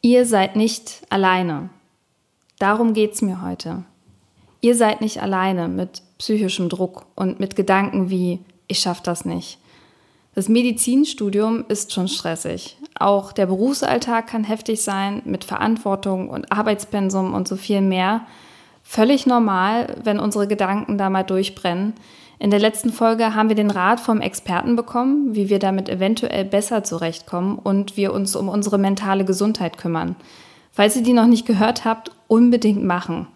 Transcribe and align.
Ihr 0.00 0.26
seid 0.26 0.54
nicht 0.54 1.02
alleine. 1.10 1.70
Darum 2.58 2.92
geht 2.92 3.14
es 3.14 3.22
mir 3.22 3.42
heute. 3.42 3.84
Ihr 4.60 4.76
seid 4.76 5.00
nicht 5.00 5.22
alleine 5.22 5.68
mit 5.68 6.02
psychischem 6.18 6.68
Druck 6.68 7.06
und 7.16 7.40
mit 7.40 7.56
Gedanken 7.56 8.08
wie, 8.08 8.40
ich 8.68 8.78
schaffe 8.78 9.02
das 9.04 9.24
nicht. 9.24 9.58
Das 10.34 10.48
Medizinstudium 10.48 11.64
ist 11.66 11.92
schon 11.92 12.06
stressig. 12.06 12.76
Auch 12.96 13.32
der 13.32 13.46
Berufsalltag 13.46 14.28
kann 14.28 14.44
heftig 14.44 14.82
sein 14.82 15.20
mit 15.24 15.42
Verantwortung 15.42 16.28
und 16.28 16.52
Arbeitspensum 16.52 17.34
und 17.34 17.48
so 17.48 17.56
viel 17.56 17.80
mehr. 17.80 18.24
Völlig 18.84 19.26
normal, 19.26 19.96
wenn 20.04 20.20
unsere 20.20 20.46
Gedanken 20.46 20.96
da 20.96 21.10
mal 21.10 21.24
durchbrennen. 21.24 21.94
In 22.40 22.50
der 22.50 22.60
letzten 22.60 22.92
Folge 22.92 23.34
haben 23.34 23.48
wir 23.48 23.56
den 23.56 23.70
Rat 23.70 23.98
vom 23.98 24.20
Experten 24.20 24.76
bekommen, 24.76 25.34
wie 25.34 25.48
wir 25.48 25.58
damit 25.58 25.88
eventuell 25.88 26.44
besser 26.44 26.84
zurechtkommen 26.84 27.58
und 27.58 27.96
wir 27.96 28.12
uns 28.12 28.36
um 28.36 28.48
unsere 28.48 28.78
mentale 28.78 29.24
Gesundheit 29.24 29.76
kümmern. 29.76 30.14
Falls 30.70 30.94
ihr 30.94 31.02
die 31.02 31.12
noch 31.12 31.26
nicht 31.26 31.46
gehört 31.46 31.84
habt, 31.84 32.12
unbedingt 32.28 32.84
machen. 32.84 33.26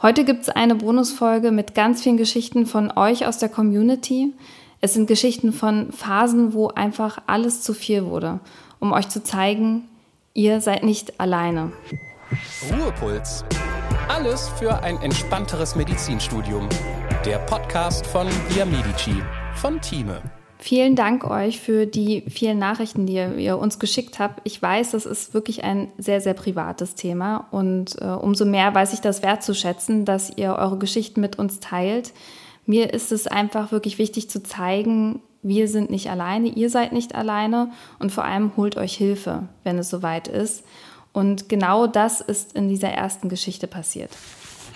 Heute 0.00 0.24
gibt 0.24 0.42
es 0.42 0.48
eine 0.48 0.76
Bonusfolge 0.76 1.50
mit 1.50 1.74
ganz 1.74 2.02
vielen 2.02 2.16
Geschichten 2.16 2.66
von 2.66 2.92
euch 2.96 3.26
aus 3.26 3.38
der 3.38 3.48
Community. 3.48 4.32
Es 4.80 4.94
sind 4.94 5.08
Geschichten 5.08 5.52
von 5.52 5.92
Phasen, 5.92 6.54
wo 6.54 6.68
einfach 6.68 7.20
alles 7.26 7.62
zu 7.62 7.74
viel 7.74 8.04
wurde, 8.04 8.38
um 8.78 8.92
euch 8.92 9.08
zu 9.08 9.24
zeigen, 9.24 9.88
ihr 10.32 10.60
seid 10.60 10.84
nicht 10.84 11.18
alleine. 11.18 11.72
Ruhepuls. 12.70 13.44
Alles 14.10 14.48
für 14.48 14.82
ein 14.82 15.00
entspannteres 15.02 15.76
Medizinstudium. 15.76 16.68
Der 17.24 17.38
Podcast 17.38 18.04
von 18.04 18.26
Via 18.48 18.64
Medici 18.64 19.14
von 19.54 19.80
Thieme. 19.80 20.20
Vielen 20.58 20.96
Dank 20.96 21.22
euch 21.30 21.60
für 21.60 21.86
die 21.86 22.24
vielen 22.28 22.58
Nachrichten, 22.58 23.06
die 23.06 23.14
ihr, 23.14 23.56
uns 23.56 23.78
geschickt 23.78 24.18
habt. 24.18 24.40
Ich 24.42 24.60
weiß, 24.60 24.90
das 24.90 25.06
ist 25.06 25.32
wirklich 25.32 25.62
ein 25.62 25.92
sehr, 25.96 26.20
sehr 26.20 26.34
privates 26.34 26.96
Thema 26.96 27.46
und 27.52 28.02
äh, 28.02 28.06
umso 28.06 28.44
mehr 28.44 28.74
weiß 28.74 28.94
ich 28.94 29.00
das 29.00 29.22
wertzuschätzen, 29.22 30.04
dass 30.04 30.36
ihr 30.36 30.56
eure 30.56 30.78
Geschichten 30.78 31.20
mit 31.20 31.38
uns 31.38 31.60
teilt. 31.60 32.12
Mir 32.66 32.92
ist 32.92 33.12
es 33.12 33.28
einfach 33.28 33.70
wirklich 33.70 33.98
wichtig 33.98 34.28
zu 34.28 34.42
zeigen, 34.42 35.22
wir 35.42 35.68
sind 35.68 35.88
nicht 35.88 36.10
alleine, 36.10 36.48
ihr 36.48 36.68
seid 36.68 36.92
nicht 36.92 37.14
alleine 37.14 37.70
und 38.00 38.10
vor 38.10 38.24
allem 38.24 38.56
holt 38.56 38.76
euch 38.76 38.96
Hilfe, 38.96 39.44
wenn 39.62 39.78
es 39.78 39.88
soweit 39.88 40.26
ist. 40.26 40.64
Und 41.12 41.48
genau 41.48 41.86
das 41.86 42.20
ist 42.20 42.52
in 42.54 42.68
dieser 42.68 42.88
ersten 42.88 43.28
Geschichte 43.28 43.66
passiert. 43.66 44.10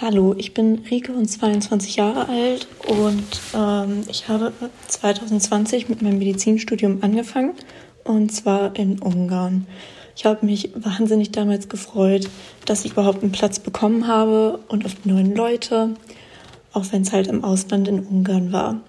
Hallo, 0.01 0.35
ich 0.37 0.55
bin 0.55 0.81
Rike 0.91 1.13
und 1.13 1.27
22 1.27 1.97
Jahre 1.97 2.29
alt 2.29 2.67
und 2.89 3.25
ähm, 3.55 4.03
ich 4.09 4.27
habe 4.27 4.53
2020 4.89 5.89
mit 5.89 6.03
meinem 6.03 6.19
Medizinstudium 6.19 6.99
angefangen 7.03 7.55
und 8.03 8.33
zwar 8.33 8.75
in 8.77 8.99
Ungarn. 8.99 9.69
Ich 10.17 10.25
habe 10.25 10.45
mich 10.45 10.71
wahnsinnig 10.75 11.31
damals 11.31 11.69
gefreut, 11.69 12.29
dass 12.67 12.85
ich 12.85 12.93
überhaupt 12.93 13.23
einen 13.23 13.31
Platz 13.33 13.61
bekommen 13.61 14.09
habe 14.09 14.59
und 14.69 14.85
auf 14.85 15.05
neuen 15.05 15.35
Leute, 15.35 15.95
auch 16.73 16.87
wenn 16.91 17.03
es 17.03 17.13
halt 17.13 17.29
im 17.29 17.45
Ausland 17.45 17.87
in 17.87 18.01
Ungarn 18.01 18.53
war. 18.53 18.81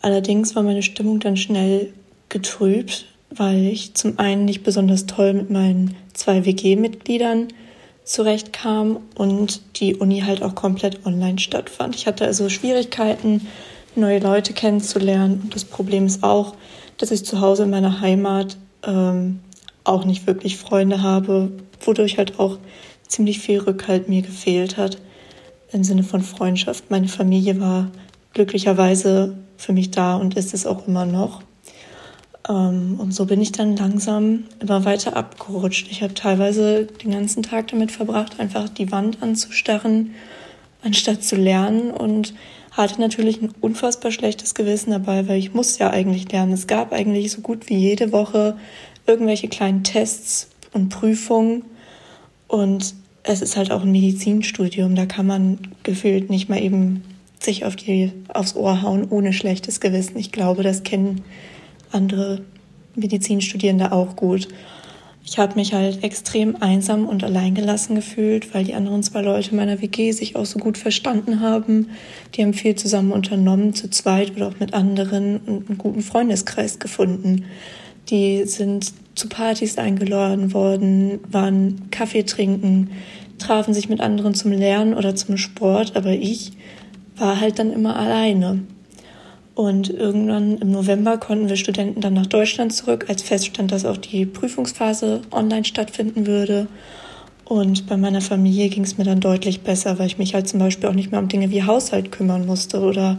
Allerdings 0.00 0.56
war 0.56 0.62
meine 0.62 0.82
Stimmung 0.82 1.20
dann 1.20 1.36
schnell 1.36 1.92
getrübt, 2.30 3.06
weil 3.30 3.66
ich 3.66 3.94
zum 3.94 4.18
einen 4.18 4.46
nicht 4.46 4.62
besonders 4.62 5.04
toll 5.04 5.34
mit 5.34 5.50
meinen 5.50 5.96
zwei 6.14 6.44
WG-Mitgliedern 6.44 7.48
zurechtkam 8.04 8.98
und 9.16 9.60
die 9.80 9.96
Uni 9.96 10.20
halt 10.20 10.42
auch 10.42 10.54
komplett 10.54 11.06
online 11.06 11.38
stattfand. 11.38 11.94
Ich 11.96 12.06
hatte 12.06 12.26
also 12.26 12.48
Schwierigkeiten, 12.48 13.46
neue 13.96 14.18
Leute 14.18 14.52
kennenzulernen. 14.52 15.40
Und 15.42 15.54
das 15.54 15.64
Problem 15.64 16.06
ist 16.06 16.22
auch, 16.22 16.54
dass 16.98 17.10
ich 17.10 17.24
zu 17.24 17.40
Hause 17.40 17.64
in 17.64 17.70
meiner 17.70 18.00
Heimat 18.00 18.56
ähm, 18.82 19.40
auch 19.84 20.04
nicht 20.04 20.26
wirklich 20.26 20.56
Freunde 20.56 21.02
habe, 21.02 21.52
wodurch 21.80 22.18
halt 22.18 22.38
auch 22.38 22.58
ziemlich 23.06 23.38
viel 23.38 23.60
Rückhalt 23.60 24.08
mir 24.08 24.22
gefehlt 24.22 24.76
hat 24.76 24.98
im 25.72 25.84
Sinne 25.84 26.02
von 26.02 26.22
Freundschaft. 26.22 26.90
Meine 26.90 27.08
Familie 27.08 27.60
war 27.60 27.90
glücklicherweise 28.32 29.36
für 29.56 29.72
mich 29.72 29.90
da 29.90 30.16
und 30.16 30.36
ist 30.36 30.54
es 30.54 30.66
auch 30.66 30.86
immer 30.86 31.06
noch. 31.06 31.42
Ähm, 32.48 32.98
und 32.98 33.12
so 33.12 33.26
bin 33.26 33.40
ich 33.40 33.52
dann 33.52 33.76
langsam 33.76 34.44
immer 34.60 34.84
weiter 34.84 35.16
abgerutscht. 35.16 35.88
Ich 35.90 36.02
habe 36.02 36.14
teilweise 36.14 36.86
den 36.86 37.12
ganzen 37.12 37.42
Tag 37.42 37.68
damit 37.68 37.92
verbracht, 37.92 38.40
einfach 38.40 38.68
die 38.68 38.92
Wand 38.92 39.22
anzustarren, 39.22 40.14
anstatt 40.82 41.22
zu 41.22 41.36
lernen 41.36 41.90
und 41.90 42.34
hatte 42.72 43.00
natürlich 43.00 43.40
ein 43.40 43.52
unfassbar 43.60 44.10
schlechtes 44.10 44.54
Gewissen 44.54 44.90
dabei, 44.90 45.28
weil 45.28 45.38
ich 45.38 45.54
muss 45.54 45.78
ja 45.78 45.90
eigentlich 45.90 46.30
lernen. 46.30 46.52
Es 46.52 46.66
gab 46.66 46.92
eigentlich 46.92 47.30
so 47.30 47.40
gut 47.40 47.68
wie 47.68 47.76
jede 47.76 48.12
Woche 48.12 48.56
irgendwelche 49.06 49.48
kleinen 49.48 49.84
Tests 49.84 50.48
und 50.72 50.88
Prüfungen 50.88 51.64
und 52.48 52.94
es 53.22 53.40
ist 53.40 53.56
halt 53.56 53.70
auch 53.70 53.82
ein 53.82 53.92
Medizinstudium, 53.92 54.94
da 54.94 55.06
kann 55.06 55.26
man 55.26 55.58
gefühlt 55.82 56.30
nicht 56.30 56.48
mal 56.48 56.60
eben 56.62 57.02
sich 57.40 57.64
auf 57.64 57.76
die, 57.76 58.12
aufs 58.28 58.54
Ohr 58.54 58.82
hauen 58.82 59.06
ohne 59.08 59.32
schlechtes 59.32 59.80
Gewissen. 59.80 60.18
Ich 60.18 60.32
glaube, 60.32 60.62
das 60.62 60.82
kennen 60.82 61.22
andere 61.94 62.42
Medizinstudierende 62.94 63.92
auch 63.92 64.16
gut. 64.16 64.48
Ich 65.26 65.38
habe 65.38 65.54
mich 65.54 65.72
halt 65.72 66.04
extrem 66.04 66.56
einsam 66.60 67.06
und 67.06 67.24
alleingelassen 67.24 67.96
gefühlt, 67.96 68.52
weil 68.52 68.64
die 68.64 68.74
anderen 68.74 69.02
zwei 69.02 69.22
Leute 69.22 69.54
meiner 69.54 69.80
WG 69.80 70.12
sich 70.12 70.36
auch 70.36 70.44
so 70.44 70.58
gut 70.58 70.76
verstanden 70.76 71.40
haben. 71.40 71.88
Die 72.34 72.42
haben 72.42 72.52
viel 72.52 72.74
zusammen 72.74 73.10
unternommen, 73.10 73.72
zu 73.72 73.88
zweit 73.88 74.36
oder 74.36 74.48
auch 74.48 74.60
mit 74.60 74.74
anderen 74.74 75.38
und 75.38 75.68
einen 75.68 75.78
guten 75.78 76.02
Freundeskreis 76.02 76.78
gefunden. 76.78 77.46
Die 78.10 78.44
sind 78.44 78.92
zu 79.14 79.28
Partys 79.30 79.78
eingeladen 79.78 80.52
worden, 80.52 81.20
waren 81.30 81.90
Kaffee 81.90 82.24
trinken, 82.24 82.90
trafen 83.38 83.72
sich 83.72 83.88
mit 83.88 84.00
anderen 84.00 84.34
zum 84.34 84.52
Lernen 84.52 84.92
oder 84.92 85.16
zum 85.16 85.38
Sport, 85.38 85.96
aber 85.96 86.10
ich 86.10 86.52
war 87.16 87.40
halt 87.40 87.58
dann 87.58 87.72
immer 87.72 87.96
alleine. 87.96 88.60
Und 89.54 89.88
irgendwann 89.88 90.58
im 90.58 90.72
November 90.72 91.16
konnten 91.16 91.48
wir 91.48 91.56
Studenten 91.56 92.00
dann 92.00 92.14
nach 92.14 92.26
Deutschland 92.26 92.72
zurück, 92.72 93.06
als 93.08 93.22
feststand, 93.22 93.70
dass 93.70 93.84
auch 93.84 93.96
die 93.96 94.26
Prüfungsphase 94.26 95.22
online 95.30 95.64
stattfinden 95.64 96.26
würde. 96.26 96.66
Und 97.44 97.86
bei 97.86 97.96
meiner 97.96 98.20
Familie 98.20 98.68
ging 98.68 98.82
es 98.82 98.98
mir 98.98 99.04
dann 99.04 99.20
deutlich 99.20 99.60
besser, 99.60 99.98
weil 99.98 100.06
ich 100.06 100.18
mich 100.18 100.34
halt 100.34 100.48
zum 100.48 100.58
Beispiel 100.58 100.88
auch 100.88 100.94
nicht 100.94 101.12
mehr 101.12 101.20
um 101.20 101.28
Dinge 101.28 101.50
wie 101.50 101.62
Haushalt 101.62 102.10
kümmern 102.10 102.46
musste 102.46 102.80
oder 102.80 103.18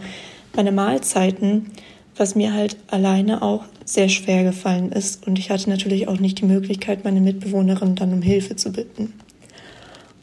meine 0.56 0.72
Mahlzeiten, 0.72 1.72
was 2.18 2.36
mir 2.36 2.54
halt 2.54 2.76
alleine 2.88 3.42
auch 3.42 3.64
sehr 3.86 4.10
schwer 4.10 4.44
gefallen 4.44 4.92
ist. 4.92 5.26
Und 5.28 5.40
ich 5.40 5.52
hatte 5.52 5.70
natürlich 5.70 6.08
auch 6.08 6.20
nicht 6.20 6.42
die 6.42 6.46
Möglichkeit, 6.46 7.06
meine 7.06 7.22
Mitbewohnerin 7.22 7.96
dann 7.96 8.14
um 8.14 8.22
Hilfe 8.22 8.56
zu 8.56 8.72
bitten. 8.72 9.14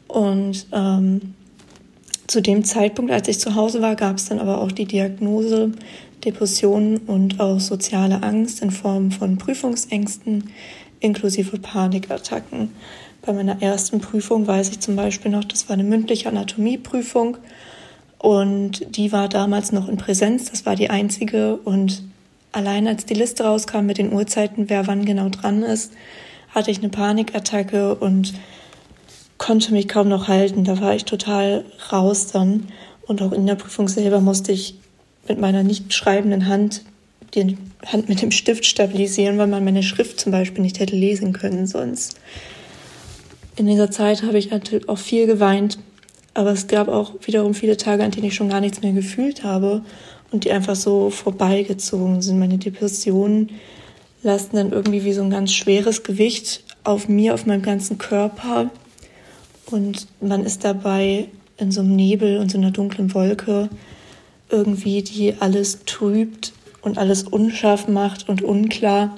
Und 0.07 0.67
ähm, 0.73 1.33
zu 2.27 2.41
dem 2.41 2.63
Zeitpunkt, 2.63 3.11
als 3.11 3.27
ich 3.27 3.39
zu 3.39 3.55
Hause 3.55 3.81
war, 3.81 3.95
gab 3.95 4.17
es 4.17 4.29
dann 4.29 4.39
aber 4.39 4.61
auch 4.61 4.71
die 4.71 4.85
Diagnose 4.85 5.71
Depressionen 6.23 6.97
und 6.97 7.39
auch 7.39 7.59
soziale 7.59 8.23
Angst 8.23 8.61
in 8.61 8.71
Form 8.71 9.11
von 9.11 9.37
Prüfungsängsten 9.37 10.49
inklusive 10.99 11.59
Panikattacken. 11.59 12.69
Bei 13.25 13.33
meiner 13.33 13.61
ersten 13.61 13.99
Prüfung 13.99 14.47
weiß 14.47 14.69
ich 14.69 14.79
zum 14.79 14.95
Beispiel 14.95 15.31
noch, 15.31 15.43
das 15.43 15.67
war 15.67 15.73
eine 15.73 15.83
mündliche 15.83 16.29
Anatomieprüfung 16.29 17.37
und 18.19 18.95
die 18.95 19.11
war 19.11 19.27
damals 19.27 19.71
noch 19.71 19.89
in 19.89 19.97
Präsenz, 19.97 20.49
das 20.49 20.65
war 20.65 20.75
die 20.75 20.89
einzige 20.89 21.57
und 21.57 22.03
allein 22.53 22.87
als 22.87 23.05
die 23.05 23.13
Liste 23.13 23.43
rauskam 23.43 23.85
mit 23.85 23.97
den 23.97 24.13
Uhrzeiten, 24.13 24.69
wer 24.69 24.87
wann 24.87 25.05
genau 25.05 25.29
dran 25.29 25.63
ist, 25.63 25.91
hatte 26.49 26.71
ich 26.71 26.79
eine 26.79 26.89
Panikattacke 26.89 27.95
und 27.95 28.33
konnte 29.43 29.73
mich 29.73 29.89
kaum 29.89 30.07
noch 30.07 30.29
halten. 30.29 30.63
Da 30.63 30.79
war 30.79 30.95
ich 30.95 31.03
total 31.03 31.65
raus 31.91 32.27
dann. 32.27 32.67
Und 33.05 33.21
auch 33.21 33.33
in 33.33 33.45
der 33.45 33.55
Prüfung 33.55 33.89
selber 33.89 34.21
musste 34.21 34.53
ich 34.53 34.75
mit 35.27 35.37
meiner 35.37 35.63
nicht 35.63 35.93
schreibenden 35.93 36.47
Hand 36.47 36.83
die 37.33 37.57
Hand 37.85 38.07
mit 38.07 38.21
dem 38.21 38.31
Stift 38.31 38.65
stabilisieren, 38.65 39.37
weil 39.37 39.47
man 39.47 39.65
meine 39.65 39.83
Schrift 39.83 40.19
zum 40.19 40.31
Beispiel 40.31 40.61
nicht 40.61 40.79
hätte 40.79 40.95
lesen 40.95 41.33
können 41.33 41.67
sonst. 41.67 42.15
In 43.57 43.67
dieser 43.67 43.91
Zeit 43.91 44.23
habe 44.23 44.37
ich 44.37 44.51
natürlich 44.51 44.87
auch 44.87 44.97
viel 44.97 45.27
geweint, 45.27 45.77
aber 46.33 46.51
es 46.51 46.67
gab 46.67 46.87
auch 46.87 47.13
wiederum 47.25 47.53
viele 47.53 47.75
Tage, 47.75 48.03
an 48.03 48.11
denen 48.11 48.27
ich 48.27 48.35
schon 48.35 48.49
gar 48.49 48.61
nichts 48.61 48.81
mehr 48.81 48.93
gefühlt 48.93 49.43
habe 49.43 49.83
und 50.31 50.45
die 50.45 50.51
einfach 50.51 50.75
so 50.75 51.09
vorbeigezogen 51.09 52.21
sind. 52.21 52.39
Meine 52.39 52.59
Depressionen 52.59 53.49
lasten 54.21 54.55
dann 54.55 54.71
irgendwie 54.71 55.03
wie 55.03 55.13
so 55.13 55.21
ein 55.21 55.29
ganz 55.31 55.51
schweres 55.51 56.03
Gewicht 56.03 56.63
auf 56.85 57.09
mir, 57.09 57.33
auf 57.33 57.45
meinem 57.45 57.61
ganzen 57.61 57.97
Körper 57.97 58.69
und 59.67 60.07
man 60.21 60.45
ist 60.45 60.63
dabei 60.63 61.27
in 61.57 61.71
so 61.71 61.81
einem 61.81 61.95
Nebel 61.95 62.37
und 62.37 62.51
so 62.51 62.57
einer 62.57 62.71
dunklen 62.71 63.13
Wolke 63.13 63.69
irgendwie, 64.49 65.01
die 65.01 65.35
alles 65.39 65.79
trübt 65.85 66.53
und 66.81 66.97
alles 66.97 67.23
unscharf 67.23 67.87
macht 67.87 68.29
und 68.29 68.41
unklar. 68.41 69.17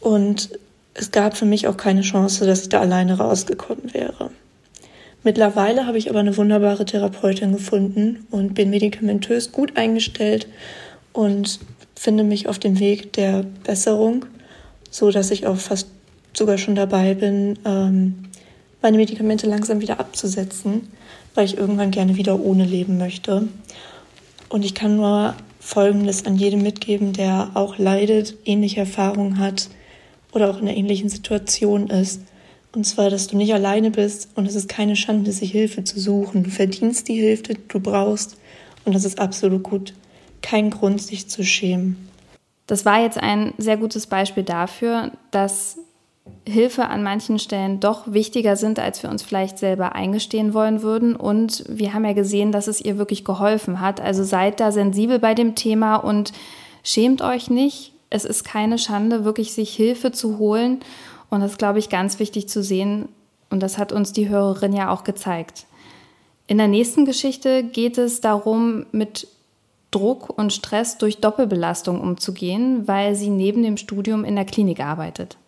Und 0.00 0.58
es 0.94 1.10
gab 1.10 1.36
für 1.36 1.44
mich 1.44 1.68
auch 1.68 1.76
keine 1.76 2.02
Chance, 2.02 2.46
dass 2.46 2.62
ich 2.62 2.68
da 2.68 2.80
alleine 2.80 3.18
rausgekommen 3.18 3.92
wäre. 3.92 4.30
Mittlerweile 5.22 5.86
habe 5.86 5.98
ich 5.98 6.10
aber 6.10 6.20
eine 6.20 6.36
wunderbare 6.36 6.84
Therapeutin 6.84 7.52
gefunden 7.52 8.26
und 8.30 8.54
bin 8.54 8.70
medikamentös 8.70 9.52
gut 9.52 9.76
eingestellt 9.76 10.46
und 11.12 11.60
finde 11.96 12.24
mich 12.24 12.48
auf 12.48 12.58
dem 12.58 12.78
Weg 12.78 13.14
der 13.14 13.44
Besserung, 13.64 14.26
so 14.90 15.10
dass 15.10 15.30
ich 15.30 15.46
auch 15.46 15.56
fast 15.56 15.88
sogar 16.34 16.58
schon 16.58 16.74
dabei 16.74 17.14
bin, 17.14 17.58
ähm, 17.64 18.24
meine 18.84 18.98
Medikamente 18.98 19.46
langsam 19.46 19.80
wieder 19.80 19.98
abzusetzen, 19.98 20.92
weil 21.34 21.46
ich 21.46 21.56
irgendwann 21.56 21.90
gerne 21.90 22.16
wieder 22.16 22.38
ohne 22.38 22.66
leben 22.66 22.98
möchte. 22.98 23.48
Und 24.50 24.62
ich 24.62 24.74
kann 24.74 24.96
nur 24.96 25.34
Folgendes 25.58 26.26
an 26.26 26.36
jedem 26.36 26.60
mitgeben, 26.60 27.14
der 27.14 27.52
auch 27.54 27.78
leidet, 27.78 28.36
ähnliche 28.44 28.80
Erfahrungen 28.80 29.38
hat 29.38 29.70
oder 30.32 30.50
auch 30.50 30.58
in 30.58 30.68
einer 30.68 30.76
ähnlichen 30.76 31.08
Situation 31.08 31.88
ist. 31.88 32.20
Und 32.74 32.84
zwar, 32.84 33.08
dass 33.08 33.26
du 33.26 33.38
nicht 33.38 33.54
alleine 33.54 33.90
bist 33.90 34.28
und 34.34 34.46
es 34.46 34.54
ist 34.54 34.68
keine 34.68 34.96
Schande, 34.96 35.32
sich 35.32 35.50
Hilfe 35.50 35.82
zu 35.84 35.98
suchen. 35.98 36.42
Du 36.42 36.50
verdienst 36.50 37.08
die 37.08 37.18
Hilfe, 37.18 37.54
du 37.54 37.80
brauchst 37.80 38.36
und 38.84 38.94
das 38.94 39.06
ist 39.06 39.18
absolut 39.18 39.62
gut. 39.62 39.94
Kein 40.42 40.68
Grund, 40.68 41.00
sich 41.00 41.30
zu 41.30 41.42
schämen. 41.42 42.10
Das 42.66 42.84
war 42.84 43.00
jetzt 43.00 43.16
ein 43.16 43.54
sehr 43.56 43.78
gutes 43.78 44.06
Beispiel 44.06 44.42
dafür, 44.42 45.12
dass 45.30 45.78
Hilfe 46.46 46.88
an 46.88 47.02
manchen 47.02 47.38
Stellen 47.38 47.80
doch 47.80 48.12
wichtiger 48.12 48.56
sind, 48.56 48.78
als 48.78 49.02
wir 49.02 49.10
uns 49.10 49.22
vielleicht 49.22 49.58
selber 49.58 49.94
eingestehen 49.94 50.54
wollen 50.54 50.82
würden. 50.82 51.16
Und 51.16 51.64
wir 51.68 51.92
haben 51.92 52.04
ja 52.04 52.12
gesehen, 52.12 52.52
dass 52.52 52.66
es 52.66 52.80
ihr 52.80 52.98
wirklich 52.98 53.24
geholfen 53.24 53.80
hat. 53.80 54.00
Also 54.00 54.24
seid 54.24 54.60
da 54.60 54.72
sensibel 54.72 55.18
bei 55.18 55.34
dem 55.34 55.54
Thema 55.54 55.96
und 55.96 56.32
schämt 56.82 57.22
euch 57.22 57.50
nicht. 57.50 57.92
Es 58.10 58.24
ist 58.24 58.44
keine 58.44 58.78
Schande, 58.78 59.24
wirklich 59.24 59.52
sich 59.52 59.74
Hilfe 59.74 60.12
zu 60.12 60.38
holen. 60.38 60.80
Und 61.30 61.40
das 61.40 61.52
ist, 61.52 61.58
glaube 61.58 61.78
ich, 61.78 61.88
ganz 61.88 62.18
wichtig 62.18 62.48
zu 62.48 62.62
sehen. 62.62 63.08
Und 63.50 63.62
das 63.62 63.78
hat 63.78 63.92
uns 63.92 64.12
die 64.12 64.28
Hörerin 64.28 64.72
ja 64.72 64.90
auch 64.90 65.04
gezeigt. 65.04 65.66
In 66.46 66.58
der 66.58 66.68
nächsten 66.68 67.06
Geschichte 67.06 67.64
geht 67.64 67.96
es 67.96 68.20
darum, 68.20 68.86
mit 68.92 69.28
Druck 69.90 70.36
und 70.36 70.52
Stress 70.52 70.98
durch 70.98 71.18
Doppelbelastung 71.18 72.00
umzugehen, 72.00 72.86
weil 72.86 73.14
sie 73.14 73.30
neben 73.30 73.62
dem 73.62 73.76
Studium 73.76 74.24
in 74.24 74.36
der 74.36 74.44
Klinik 74.44 74.80
arbeitet. 74.80 75.38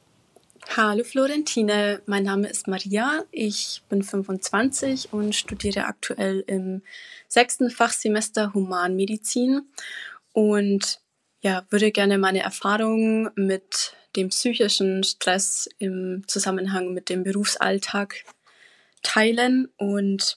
Hallo 0.74 1.04
Florentine, 1.04 2.02
mein 2.06 2.24
Name 2.24 2.48
ist 2.48 2.68
Maria, 2.68 3.24
ich 3.30 3.82
bin 3.88 4.02
25 4.02 5.12
und 5.12 5.34
studiere 5.34 5.86
aktuell 5.86 6.44
im 6.46 6.82
sechsten 7.28 7.70
Fachsemester 7.70 8.52
Humanmedizin 8.52 9.62
und 10.32 11.00
ja, 11.40 11.64
würde 11.70 11.92
gerne 11.92 12.18
meine 12.18 12.40
Erfahrungen 12.40 13.30
mit 13.36 13.94
dem 14.16 14.28
psychischen 14.28 15.02
Stress 15.02 15.68
im 15.78 16.24
Zusammenhang 16.26 16.92
mit 16.92 17.08
dem 17.08 17.22
Berufsalltag 17.22 18.24
teilen 19.02 19.68
und 19.78 20.36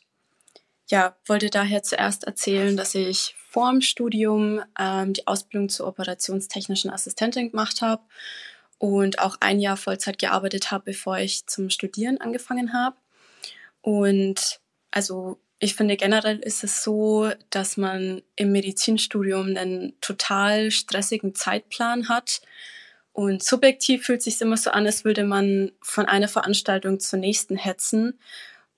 ja, 0.89 1.17
wollte 1.25 1.49
daher 1.49 1.83
zuerst 1.83 2.23
erzählen, 2.23 2.77
dass 2.77 2.95
ich 2.95 3.35
vor 3.49 3.71
dem 3.71 3.81
Studium 3.81 4.61
ähm, 4.79 5.13
die 5.13 5.27
Ausbildung 5.27 5.69
zur 5.69 5.87
operationstechnischen 5.87 6.91
Assistentin 6.91 7.51
gemacht 7.51 7.81
habe 7.81 8.03
und 8.79 9.19
auch 9.19 9.37
ein 9.39 9.59
Jahr 9.59 9.77
Vollzeit 9.77 10.17
gearbeitet 10.17 10.71
habe, 10.71 10.85
bevor 10.85 11.19
ich 11.19 11.45
zum 11.45 11.69
Studieren 11.69 12.19
angefangen 12.19 12.73
habe. 12.73 12.95
Und 13.81 14.59
also 14.91 15.39
ich 15.59 15.75
finde 15.75 15.97
generell 15.97 16.39
ist 16.39 16.63
es 16.63 16.83
so, 16.83 17.29
dass 17.51 17.77
man 17.77 18.21
im 18.35 18.51
Medizinstudium 18.51 19.55
einen 19.55 19.93
total 20.01 20.71
stressigen 20.71 21.35
Zeitplan 21.35 22.09
hat 22.09 22.41
und 23.19 23.43
subjektiv 23.43 24.05
fühlt 24.05 24.21
sich 24.21 24.39
immer 24.39 24.55
so 24.55 24.69
an, 24.69 24.85
als 24.85 25.03
würde 25.03 25.25
man 25.25 25.73
von 25.81 26.05
einer 26.05 26.29
Veranstaltung 26.29 27.01
zur 27.01 27.19
nächsten 27.19 27.57
hetzen. 27.57 28.17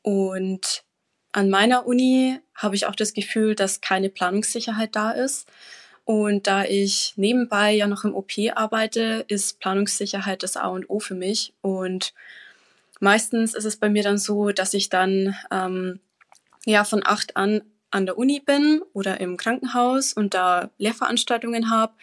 Und 0.02 0.84
an 1.32 1.52
meiner 1.52 1.86
Uni 1.86 2.40
habe 2.56 2.76
ich 2.76 2.88
auch 2.88 2.96
das 2.96 3.14
Gefühl, 3.14 3.54
dass 3.54 3.82
keine 3.82 4.10
Planungssicherheit 4.10 4.96
da 4.96 5.12
ist. 5.12 5.48
Und 6.06 6.48
da 6.48 6.64
ich 6.66 7.14
nebenbei 7.16 7.72
ja 7.72 7.88
noch 7.88 8.04
im 8.04 8.16
OP 8.16 8.32
arbeite, 8.54 9.26
ist 9.28 9.60
Planungssicherheit 9.60 10.44
das 10.44 10.58
A 10.58 10.68
und 10.68 10.90
O 10.90 11.00
für 11.00 11.16
mich. 11.16 11.54
Und 11.62 12.14
meistens 13.00 13.54
ist 13.54 13.66
es 13.66 13.78
bei 13.78 13.90
mir 13.90 14.04
dann 14.04 14.18
so, 14.18 14.52
dass 14.52 14.74
ich 14.74 14.90
dann 14.90 15.36
ähm, 15.52 16.00
ja 16.66 16.84
von 16.84 17.02
acht 17.06 17.38
an 17.38 17.62
an 17.92 18.06
der 18.06 18.18
Uni 18.18 18.40
bin 18.40 18.82
oder 18.94 19.20
im 19.20 19.38
Krankenhaus 19.38 20.14
und 20.14 20.34
da 20.34 20.72
Lehrveranstaltungen 20.78 21.70
habe 21.70 21.94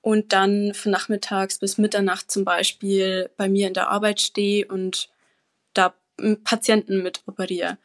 und 0.00 0.32
dann 0.32 0.72
von 0.72 0.92
nachmittags 0.92 1.58
bis 1.58 1.78
Mitternacht 1.78 2.30
zum 2.30 2.44
Beispiel 2.44 3.28
bei 3.36 3.48
mir 3.48 3.66
in 3.66 3.74
der 3.74 3.88
Arbeit 3.88 4.20
stehe 4.20 4.66
und 4.66 5.10
da 5.74 5.94
Patienten 6.44 7.02
mit 7.02 7.22
operiere. 7.26 7.78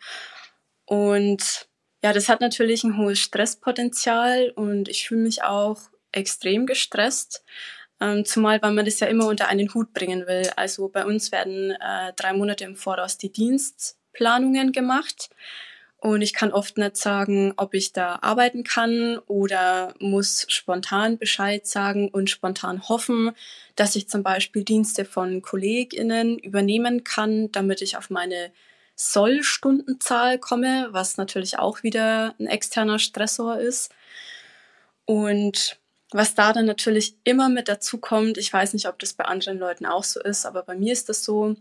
Und 0.85 1.67
ja, 2.03 2.13
das 2.13 2.29
hat 2.29 2.41
natürlich 2.41 2.83
ein 2.83 2.97
hohes 2.97 3.19
Stresspotenzial 3.19 4.51
und 4.55 4.87
ich 4.87 5.07
fühle 5.07 5.21
mich 5.21 5.43
auch 5.43 5.79
extrem 6.11 6.65
gestresst. 6.65 7.43
Ähm, 7.99 8.25
zumal, 8.25 8.61
weil 8.61 8.73
man 8.73 8.85
das 8.85 8.99
ja 8.99 9.07
immer 9.07 9.27
unter 9.27 9.47
einen 9.47 9.73
Hut 9.73 9.93
bringen 9.93 10.27
will. 10.27 10.49
Also 10.55 10.87
bei 10.87 11.05
uns 11.05 11.31
werden 11.31 11.71
äh, 11.71 12.13
drei 12.15 12.33
Monate 12.33 12.63
im 12.63 12.75
Voraus 12.75 13.17
die 13.17 13.31
Dienstplanungen 13.31 14.71
gemacht. 14.71 15.29
Und 15.99 16.21
ich 16.21 16.33
kann 16.33 16.51
oft 16.51 16.77
nicht 16.77 16.95
sagen, 16.95 17.53
ob 17.57 17.73
ich 17.73 17.91
da 17.91 18.19
arbeiten 18.21 18.63
kann 18.63 19.17
oder 19.25 19.95
muss 19.99 20.45
spontan 20.47 21.17
Bescheid 21.17 21.65
sagen 21.65 22.09
und 22.09 22.29
spontan 22.29 22.87
hoffen, 22.87 23.31
dass 23.75 23.95
ich 23.95 24.07
zum 24.07 24.21
Beispiel 24.21 24.63
Dienste 24.63 25.05
von 25.05 25.41
KollegInnen 25.41 26.37
übernehmen 26.37 27.03
kann, 27.03 27.51
damit 27.51 27.81
ich 27.81 27.97
auf 27.97 28.11
meine 28.11 28.51
Sollstundenzahl 28.97 30.39
komme, 30.39 30.89
was 30.91 31.17
natürlich 31.17 31.59
auch 31.59 31.83
wieder 31.83 32.35
ein 32.39 32.47
externer 32.47 32.99
Stressor 32.99 33.59
ist. 33.59 33.93
Und 35.05 35.79
was 36.11 36.35
da 36.35 36.51
dann 36.51 36.65
natürlich 36.65 37.15
immer 37.23 37.47
mit 37.47 37.69
dazu 37.69 37.99
kommt, 37.99 38.37
ich 38.37 38.51
weiß 38.51 38.73
nicht, 38.73 38.87
ob 38.87 38.99
das 38.99 39.13
bei 39.13 39.23
anderen 39.25 39.59
Leuten 39.59 39.85
auch 39.85 40.03
so 40.03 40.21
ist, 40.21 40.45
aber 40.45 40.63
bei 40.63 40.75
mir 40.75 40.91
ist 40.91 41.09
das 41.09 41.23
so, 41.23 41.55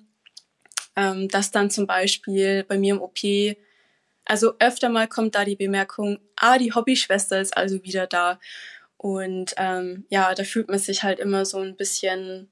ähm, 0.97 1.29
dass 1.29 1.51
dann 1.51 1.71
zum 1.71 1.87
Beispiel 1.87 2.65
bei 2.65 2.79
mir 2.79 2.95
im 2.95 3.03
OP 3.03 3.19
also 4.27 4.55
öfter 4.59 4.89
mal 4.89 5.07
kommt 5.07 5.37
da 5.37 5.45
die 5.45 5.57
Bemerkung, 5.57 6.19
ah, 6.35 6.59
die 6.59 6.75
Hobbyschwester 6.75 7.41
ist 7.41 7.57
also 7.57 7.83
wieder 7.85 8.07
da. 8.07 8.41
Und 8.97 9.55
ähm, 9.57 10.05
ja, 10.11 10.35
da 10.35 10.43
fühlt 10.43 10.69
man 10.69 10.81
sich 10.81 11.05
halt 11.05 11.21
immer 11.21 11.45
so 11.45 11.61
ein 11.61 11.77
bisschen, 11.77 12.51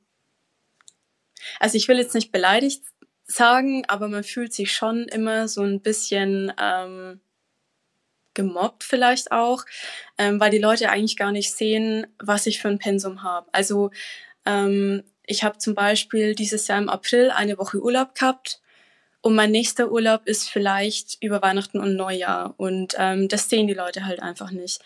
also 1.58 1.76
ich 1.76 1.88
will 1.88 1.98
jetzt 1.98 2.14
nicht 2.14 2.30
beleidigt 2.30 2.84
sagen, 3.26 3.84
aber 3.88 4.08
man 4.08 4.24
fühlt 4.24 4.52
sich 4.52 4.72
schon 4.72 5.04
immer 5.08 5.48
so 5.48 5.62
ein 5.62 5.80
bisschen 5.80 6.52
ähm, 6.60 7.20
gemobbt 8.34 8.84
vielleicht 8.84 9.32
auch, 9.32 9.64
ähm, 10.18 10.40
weil 10.40 10.50
die 10.50 10.58
Leute 10.58 10.90
eigentlich 10.90 11.16
gar 11.16 11.32
nicht 11.32 11.52
sehen, 11.52 12.06
was 12.18 12.46
ich 12.46 12.60
für 12.60 12.68
ein 12.68 12.78
Pensum 12.78 13.22
habe. 13.22 13.48
Also 13.52 13.90
ähm, 14.44 15.04
ich 15.26 15.44
habe 15.44 15.58
zum 15.58 15.74
Beispiel 15.74 16.34
dieses 16.34 16.66
Jahr 16.66 16.78
im 16.78 16.88
April 16.88 17.30
eine 17.30 17.56
Woche 17.56 17.80
Urlaub 17.80 18.14
gehabt 18.14 18.60
und 19.22 19.34
mein 19.34 19.52
nächster 19.52 19.90
Urlaub 19.90 20.26
ist 20.26 20.50
vielleicht 20.50 21.16
über 21.22 21.40
Weihnachten 21.40 21.80
und 21.80 21.96
Neujahr. 21.96 22.52
Und 22.58 22.94
ähm, 22.98 23.28
das 23.28 23.48
sehen 23.48 23.66
die 23.66 23.72
Leute 23.72 24.04
halt 24.04 24.20
einfach 24.20 24.50
nicht. 24.50 24.80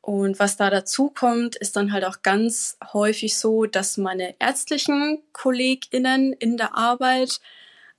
Und 0.00 0.38
was 0.38 0.56
da 0.56 0.70
dazu 0.70 1.10
kommt, 1.10 1.56
ist 1.56 1.74
dann 1.74 1.92
halt 1.92 2.04
auch 2.04 2.22
ganz 2.22 2.76
häufig 2.92 3.36
so, 3.36 3.66
dass 3.66 3.96
meine 3.96 4.36
ärztlichen 4.38 5.20
KollegInnen 5.32 6.32
in 6.32 6.56
der 6.56 6.76
Arbeit 6.76 7.40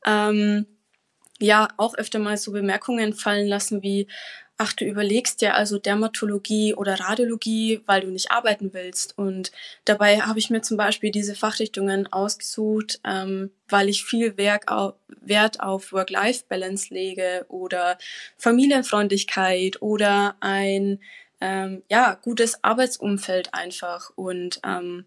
ähm, 0.06 0.66
ja 1.40 1.68
auch 1.78 1.96
öfter 1.96 2.20
mal 2.20 2.38
so 2.38 2.52
Bemerkungen 2.52 3.14
fallen 3.14 3.48
lassen 3.48 3.84
wie, 3.84 4.08
ach, 4.58 4.74
du 4.74 4.86
überlegst 4.86 5.42
ja 5.42 5.54
also 5.54 5.78
Dermatologie 5.78 6.74
oder 6.74 7.00
Radiologie, 7.00 7.82
weil 7.86 8.02
du 8.02 8.08
nicht 8.08 8.32
arbeiten 8.32 8.74
willst. 8.74 9.18
Und 9.18 9.52
dabei 9.86 10.22
habe 10.22 10.40
ich 10.40 10.50
mir 10.50 10.62
zum 10.62 10.78
Beispiel 10.78 11.12
diese 11.12 11.36
Fachrichtungen 11.36 12.12
ausgesucht, 12.12 13.00
ähm, 13.04 13.52
weil 13.68 13.90
ich 13.90 14.06
viel 14.06 14.38
Werk 14.38 14.72
auf, 14.72 14.96
Wert 15.08 15.60
auf 15.60 15.92
Work-Life-Balance 15.92 16.94
lege 16.94 17.46
oder 17.50 17.98
Familienfreundlichkeit 18.38 19.82
oder 19.82 20.36
ein 20.40 21.00
ähm, 21.42 21.84
ja, 21.90 22.18
gutes 22.22 22.64
Arbeitsumfeld 22.64 23.54
einfach. 23.54 24.12
Und 24.16 24.62
ähm, 24.66 25.06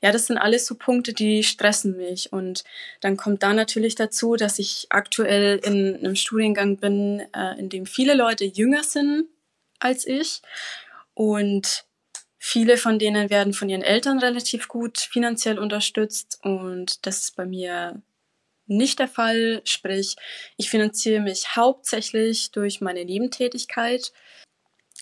ja, 0.00 0.12
das 0.12 0.26
sind 0.26 0.38
alles 0.38 0.66
so 0.66 0.74
Punkte, 0.74 1.12
die 1.12 1.42
stressen 1.42 1.96
mich. 1.96 2.32
Und 2.32 2.64
dann 3.00 3.16
kommt 3.16 3.42
da 3.42 3.52
natürlich 3.52 3.94
dazu, 3.94 4.36
dass 4.36 4.58
ich 4.58 4.86
aktuell 4.90 5.58
in 5.58 5.96
einem 5.96 6.16
Studiengang 6.16 6.78
bin, 6.78 7.20
äh, 7.34 7.58
in 7.58 7.68
dem 7.68 7.86
viele 7.86 8.14
Leute 8.14 8.44
jünger 8.44 8.82
sind 8.82 9.26
als 9.78 10.06
ich. 10.06 10.42
Und 11.14 11.84
viele 12.38 12.76
von 12.76 12.98
denen 12.98 13.30
werden 13.30 13.52
von 13.52 13.68
ihren 13.68 13.82
Eltern 13.82 14.18
relativ 14.18 14.68
gut 14.68 14.98
finanziell 14.98 15.58
unterstützt. 15.58 16.38
Und 16.42 17.06
das 17.06 17.20
ist 17.20 17.36
bei 17.36 17.46
mir 17.46 18.02
nicht 18.66 18.98
der 18.98 19.08
Fall. 19.08 19.62
Sprich, 19.64 20.16
ich 20.56 20.70
finanziere 20.70 21.20
mich 21.20 21.56
hauptsächlich 21.56 22.50
durch 22.50 22.80
meine 22.80 23.04
Nebentätigkeit. 23.04 24.12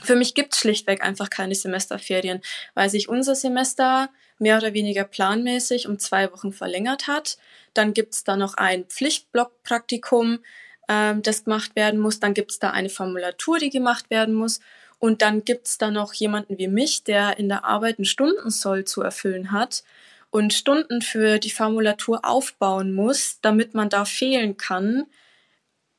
Für 0.03 0.17
mich 0.17 0.35
gibt 0.35 0.55
es 0.55 0.61
schlichtweg 0.61 1.03
einfach 1.03 1.31
keine 1.31 1.55
Semesterferien, 1.55 2.41
weil 2.75 2.89
sich 2.89 3.09
unser 3.09 3.35
Semester 3.35 4.09
mehr 4.41 4.57
oder 4.59 4.73
weniger 4.75 5.05
planmäßig 5.05 5.87
um 5.89 5.99
zwei 5.99 6.33
Wochen 6.33 6.53
verlängert 6.53 7.07
hat. 7.07 7.39
Dann 7.75 7.95
gibt 7.95 8.15
es 8.15 8.25
da 8.25 8.37
noch 8.37 8.55
ein 8.55 8.85
Pflichtblockpraktikum, 8.85 10.41
ähm, 10.89 11.23
das 11.23 11.45
gemacht 11.45 11.77
werden 11.77 12.01
muss. 12.01 12.21
Dann 12.21 12.35
gibt 12.35 12.51
es 12.53 12.59
da 12.59 12.71
eine 12.71 12.89
Formulatur, 12.91 13.59
die 13.59 13.71
gemacht 13.71 14.11
werden 14.11 14.35
muss. 14.35 14.61
Und 14.99 15.23
dann 15.23 15.45
gibt 15.45 15.67
es 15.67 15.79
da 15.79 15.91
noch 15.91 16.13
jemanden 16.15 16.59
wie 16.59 16.69
mich, 16.69 17.05
der 17.05 17.39
in 17.39 17.49
der 17.49 17.65
Arbeit 17.65 17.99
einen 17.99 18.05
Stundensoll 18.05 18.85
zu 18.85 19.03
erfüllen 19.03 19.53
hat. 19.53 19.83
und 20.31 20.53
Stunden 20.53 21.03
für 21.03 21.39
die 21.39 21.51
Formulatur 21.51 22.25
aufbauen 22.25 22.93
muss, 22.93 23.41
damit 23.43 23.75
man 23.75 23.89
da 23.89 24.05
fehlen 24.05 24.57
kann, 24.57 25.07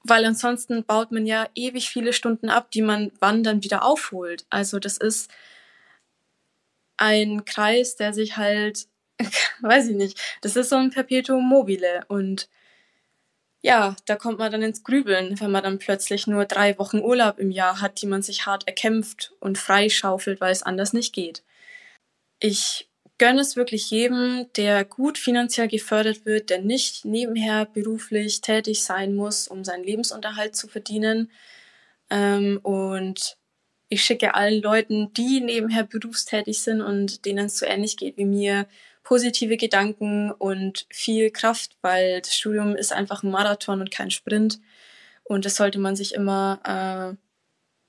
weil 0.04 0.26
ansonsten 0.26 0.84
baut 0.86 1.12
man 1.12 1.26
ja 1.26 1.48
ewig 1.56 1.90
viele 1.90 2.14
Stunden 2.14 2.50
ab, 2.50 2.72
die 2.72 2.82
man 2.82 3.12
wann 3.20 3.44
dann 3.44 3.64
wieder 3.64 3.84
aufholt. 3.84 4.46
Also 4.50 4.80
das 4.80 4.98
ist 4.98 5.30
ein 7.02 7.46
Kreis, 7.46 7.96
der 7.96 8.14
sich 8.14 8.38
halt, 8.38 8.88
weiß 9.62 9.90
ich 9.90 9.96
nicht, 9.96 10.20
das 10.42 10.56
ist 10.56 10.70
so 10.70 10.78
ein 10.78 10.92
Perpetuum 10.92 11.48
mobile 11.48 12.06
und 12.08 12.48
ja, 13.64 13.96
da 14.06 14.16
kommt 14.16 14.40
man 14.40 14.52
dann 14.52 14.64
ins 14.64 14.84
Grübeln, 14.84 15.40
wenn 15.40 15.52
man 15.52 15.64
dann 15.64 15.78
plötzlich 15.78 16.26
nur 16.26 16.46
drei 16.46 16.78
Wochen 16.80 17.00
Urlaub 17.00 17.38
im 17.38 17.52
Jahr 17.52 17.80
hat, 17.80 18.02
die 18.02 18.08
man 18.08 18.24
sich 18.24 18.46
hart 18.48 18.68
erkämpft 18.68 19.34
und 19.40 19.58
freischaufelt, 19.58 20.42
weil 20.42 20.52
es 20.52 20.64
anders 20.64 20.94
nicht 20.94 21.14
geht. 21.14 21.44
Ich 22.40 22.90
gönne 23.20 23.42
es 23.42 23.56
wirklich 23.56 23.92
jedem, 23.92 24.48
der 24.56 24.84
gut 24.84 25.20
finanziell 25.20 25.68
gefördert 25.68 26.26
wird, 26.26 26.50
der 26.50 26.62
nicht 26.62 27.06
nebenher 27.06 27.68
beruflich 27.68 28.42
tätig 28.42 28.84
sein 28.84 29.14
muss, 29.14 29.48
um 29.48 29.64
seinen 29.64 29.84
Lebensunterhalt 29.84 30.56
zu 30.56 30.68
verdienen. 30.68 31.32
Ähm, 32.10 32.60
und 32.64 33.38
ich 33.92 34.06
schicke 34.06 34.36
allen 34.36 34.62
Leuten, 34.62 35.12
die 35.14 35.42
nebenher 35.42 35.84
berufstätig 35.84 36.62
sind 36.64 36.82
und 36.82 37.26
denen 37.26 37.48
es 37.48 37.58
so 37.58 37.66
ähnlich 37.66 37.98
geht 37.98 38.16
wie 38.16 38.24
mir, 38.24 38.66
positive 39.04 39.58
Gedanken 39.58 40.32
und 40.32 40.88
viel 40.90 41.30
Kraft, 41.30 41.76
weil 41.82 42.22
das 42.22 42.34
Studium 42.34 42.78
ist 42.78 42.94
einfach 42.94 43.22
ein 43.22 43.32
Marathon 43.32 43.82
und 43.82 43.92
kein 43.92 44.10
Sprint. 44.10 44.62
Und 45.26 45.44
das 45.44 45.58
sollte 45.58 45.78
man 45.78 45.98
sich 45.98 46.14
immer, 46.14 46.62
äh, 46.64 47.18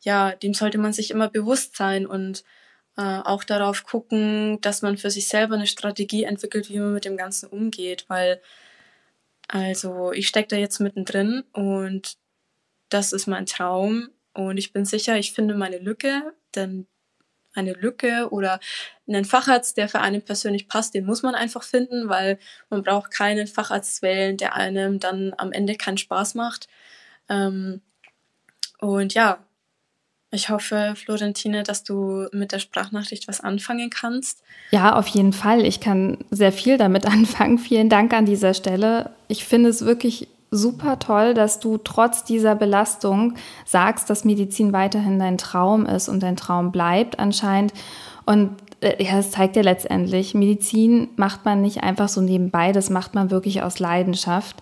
ja, 0.00 0.32
dem 0.32 0.54
sollte 0.54 0.78
man 0.78 0.92
sich 0.92 1.12
immer 1.12 1.28
bewusst 1.28 1.76
sein 1.76 2.04
und 2.04 2.42
äh, 2.96 3.20
auch 3.20 3.44
darauf 3.44 3.84
gucken, 3.84 4.60
dass 4.60 4.82
man 4.82 4.98
für 4.98 5.10
sich 5.12 5.28
selber 5.28 5.54
eine 5.54 5.68
Strategie 5.68 6.24
entwickelt, 6.24 6.68
wie 6.68 6.80
man 6.80 6.94
mit 6.94 7.04
dem 7.04 7.16
Ganzen 7.16 7.48
umgeht, 7.48 8.06
weil 8.08 8.42
also 9.46 10.10
ich 10.12 10.26
stecke 10.26 10.48
da 10.48 10.56
jetzt 10.56 10.80
mittendrin 10.80 11.44
und 11.52 12.16
das 12.88 13.12
ist 13.12 13.28
mein 13.28 13.46
Traum 13.46 14.08
und 14.34 14.56
ich 14.56 14.72
bin 14.72 14.84
sicher, 14.84 15.18
ich 15.18 15.32
finde 15.32 15.54
meine 15.54 15.78
Lücke, 15.78 16.32
denn 16.54 16.86
eine 17.54 17.74
Lücke 17.74 18.28
oder 18.30 18.60
einen 19.06 19.24
Facharzt, 19.24 19.76
der 19.76 19.88
für 19.88 20.00
einen 20.00 20.22
persönlich 20.22 20.68
passt, 20.68 20.94
den 20.94 21.04
muss 21.04 21.22
man 21.22 21.34
einfach 21.34 21.62
finden, 21.62 22.08
weil 22.08 22.38
man 22.70 22.82
braucht 22.82 23.10
keinen 23.10 23.46
Facharzt 23.46 24.02
wählen, 24.02 24.36
der 24.36 24.54
einem 24.54 25.00
dann 25.00 25.34
am 25.36 25.52
Ende 25.52 25.74
keinen 25.74 25.98
Spaß 25.98 26.34
macht. 26.34 26.68
Ähm, 27.28 27.82
und 28.78 29.14
ja, 29.14 29.38
ich 30.34 30.48
hoffe, 30.48 30.94
Florentine, 30.96 31.62
dass 31.62 31.84
du 31.84 32.26
mit 32.32 32.52
der 32.52 32.58
Sprachnachricht 32.58 33.28
was 33.28 33.42
anfangen 33.42 33.90
kannst. 33.90 34.42
Ja, 34.70 34.96
auf 34.96 35.06
jeden 35.08 35.34
Fall. 35.34 35.66
Ich 35.66 35.80
kann 35.80 36.18
sehr 36.30 36.52
viel 36.52 36.78
damit 36.78 37.04
anfangen. 37.06 37.58
Vielen 37.58 37.90
Dank 37.90 38.14
an 38.14 38.24
dieser 38.24 38.54
Stelle. 38.54 39.10
Ich 39.28 39.44
finde 39.44 39.68
es 39.68 39.84
wirklich 39.84 40.28
super 40.52 40.98
toll, 40.98 41.34
dass 41.34 41.58
du 41.58 41.78
trotz 41.78 42.22
dieser 42.22 42.54
Belastung 42.54 43.34
sagst, 43.64 44.08
dass 44.10 44.24
Medizin 44.24 44.72
weiterhin 44.72 45.18
dein 45.18 45.38
Traum 45.38 45.86
ist 45.86 46.08
und 46.08 46.22
dein 46.22 46.36
Traum 46.36 46.70
bleibt 46.70 47.18
anscheinend. 47.18 47.72
Und 48.26 48.50
äh, 48.80 49.02
ja, 49.02 49.18
es 49.18 49.32
zeigt 49.32 49.56
ja 49.56 49.62
letztendlich, 49.62 50.34
Medizin 50.34 51.08
macht 51.16 51.44
man 51.44 51.62
nicht 51.62 51.82
einfach 51.82 52.08
so 52.08 52.20
nebenbei, 52.20 52.72
das 52.72 52.90
macht 52.90 53.14
man 53.14 53.30
wirklich 53.30 53.62
aus 53.62 53.78
Leidenschaft. 53.78 54.56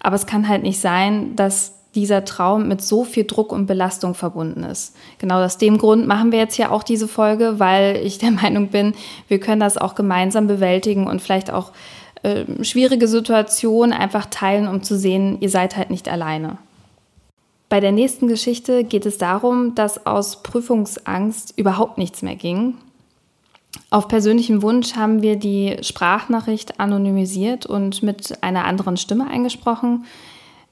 Aber 0.00 0.16
es 0.16 0.26
kann 0.26 0.48
halt 0.48 0.62
nicht 0.62 0.80
sein, 0.80 1.36
dass 1.36 1.74
dieser 1.94 2.24
Traum 2.24 2.68
mit 2.68 2.80
so 2.80 3.04
viel 3.04 3.24
Druck 3.24 3.52
und 3.52 3.66
Belastung 3.66 4.14
verbunden 4.14 4.62
ist. 4.62 4.96
Genau 5.18 5.42
aus 5.42 5.58
dem 5.58 5.76
Grund 5.76 6.06
machen 6.06 6.32
wir 6.32 6.38
jetzt 6.38 6.54
hier 6.54 6.72
auch 6.72 6.82
diese 6.82 7.06
Folge, 7.08 7.58
weil 7.58 7.96
ich 7.96 8.18
der 8.18 8.30
Meinung 8.42 8.68
bin, 8.68 8.94
wir 9.28 9.40
können 9.40 9.60
das 9.60 9.76
auch 9.76 9.94
gemeinsam 9.94 10.46
bewältigen 10.46 11.06
und 11.06 11.20
vielleicht 11.20 11.50
auch 11.52 11.72
äh, 12.22 12.44
schwierige 12.64 13.08
Situationen 13.08 13.92
einfach 13.92 14.26
teilen, 14.26 14.68
um 14.68 14.82
zu 14.82 14.96
sehen, 14.96 15.38
ihr 15.40 15.50
seid 15.50 15.76
halt 15.76 15.90
nicht 15.90 16.08
alleine. 16.08 16.58
Bei 17.68 17.80
der 17.80 17.92
nächsten 17.92 18.28
Geschichte 18.28 18.84
geht 18.84 19.06
es 19.06 19.18
darum, 19.18 19.74
dass 19.74 20.06
aus 20.06 20.42
Prüfungsangst 20.42 21.54
überhaupt 21.56 21.96
nichts 21.96 22.20
mehr 22.22 22.36
ging. 22.36 22.74
Auf 23.90 24.08
persönlichen 24.08 24.62
Wunsch 24.62 24.94
haben 24.94 25.22
wir 25.22 25.36
die 25.36 25.78
Sprachnachricht 25.80 26.78
anonymisiert 26.80 27.64
und 27.64 28.02
mit 28.02 28.42
einer 28.42 28.66
anderen 28.66 28.96
Stimme 28.96 29.26
eingesprochen. 29.28 30.04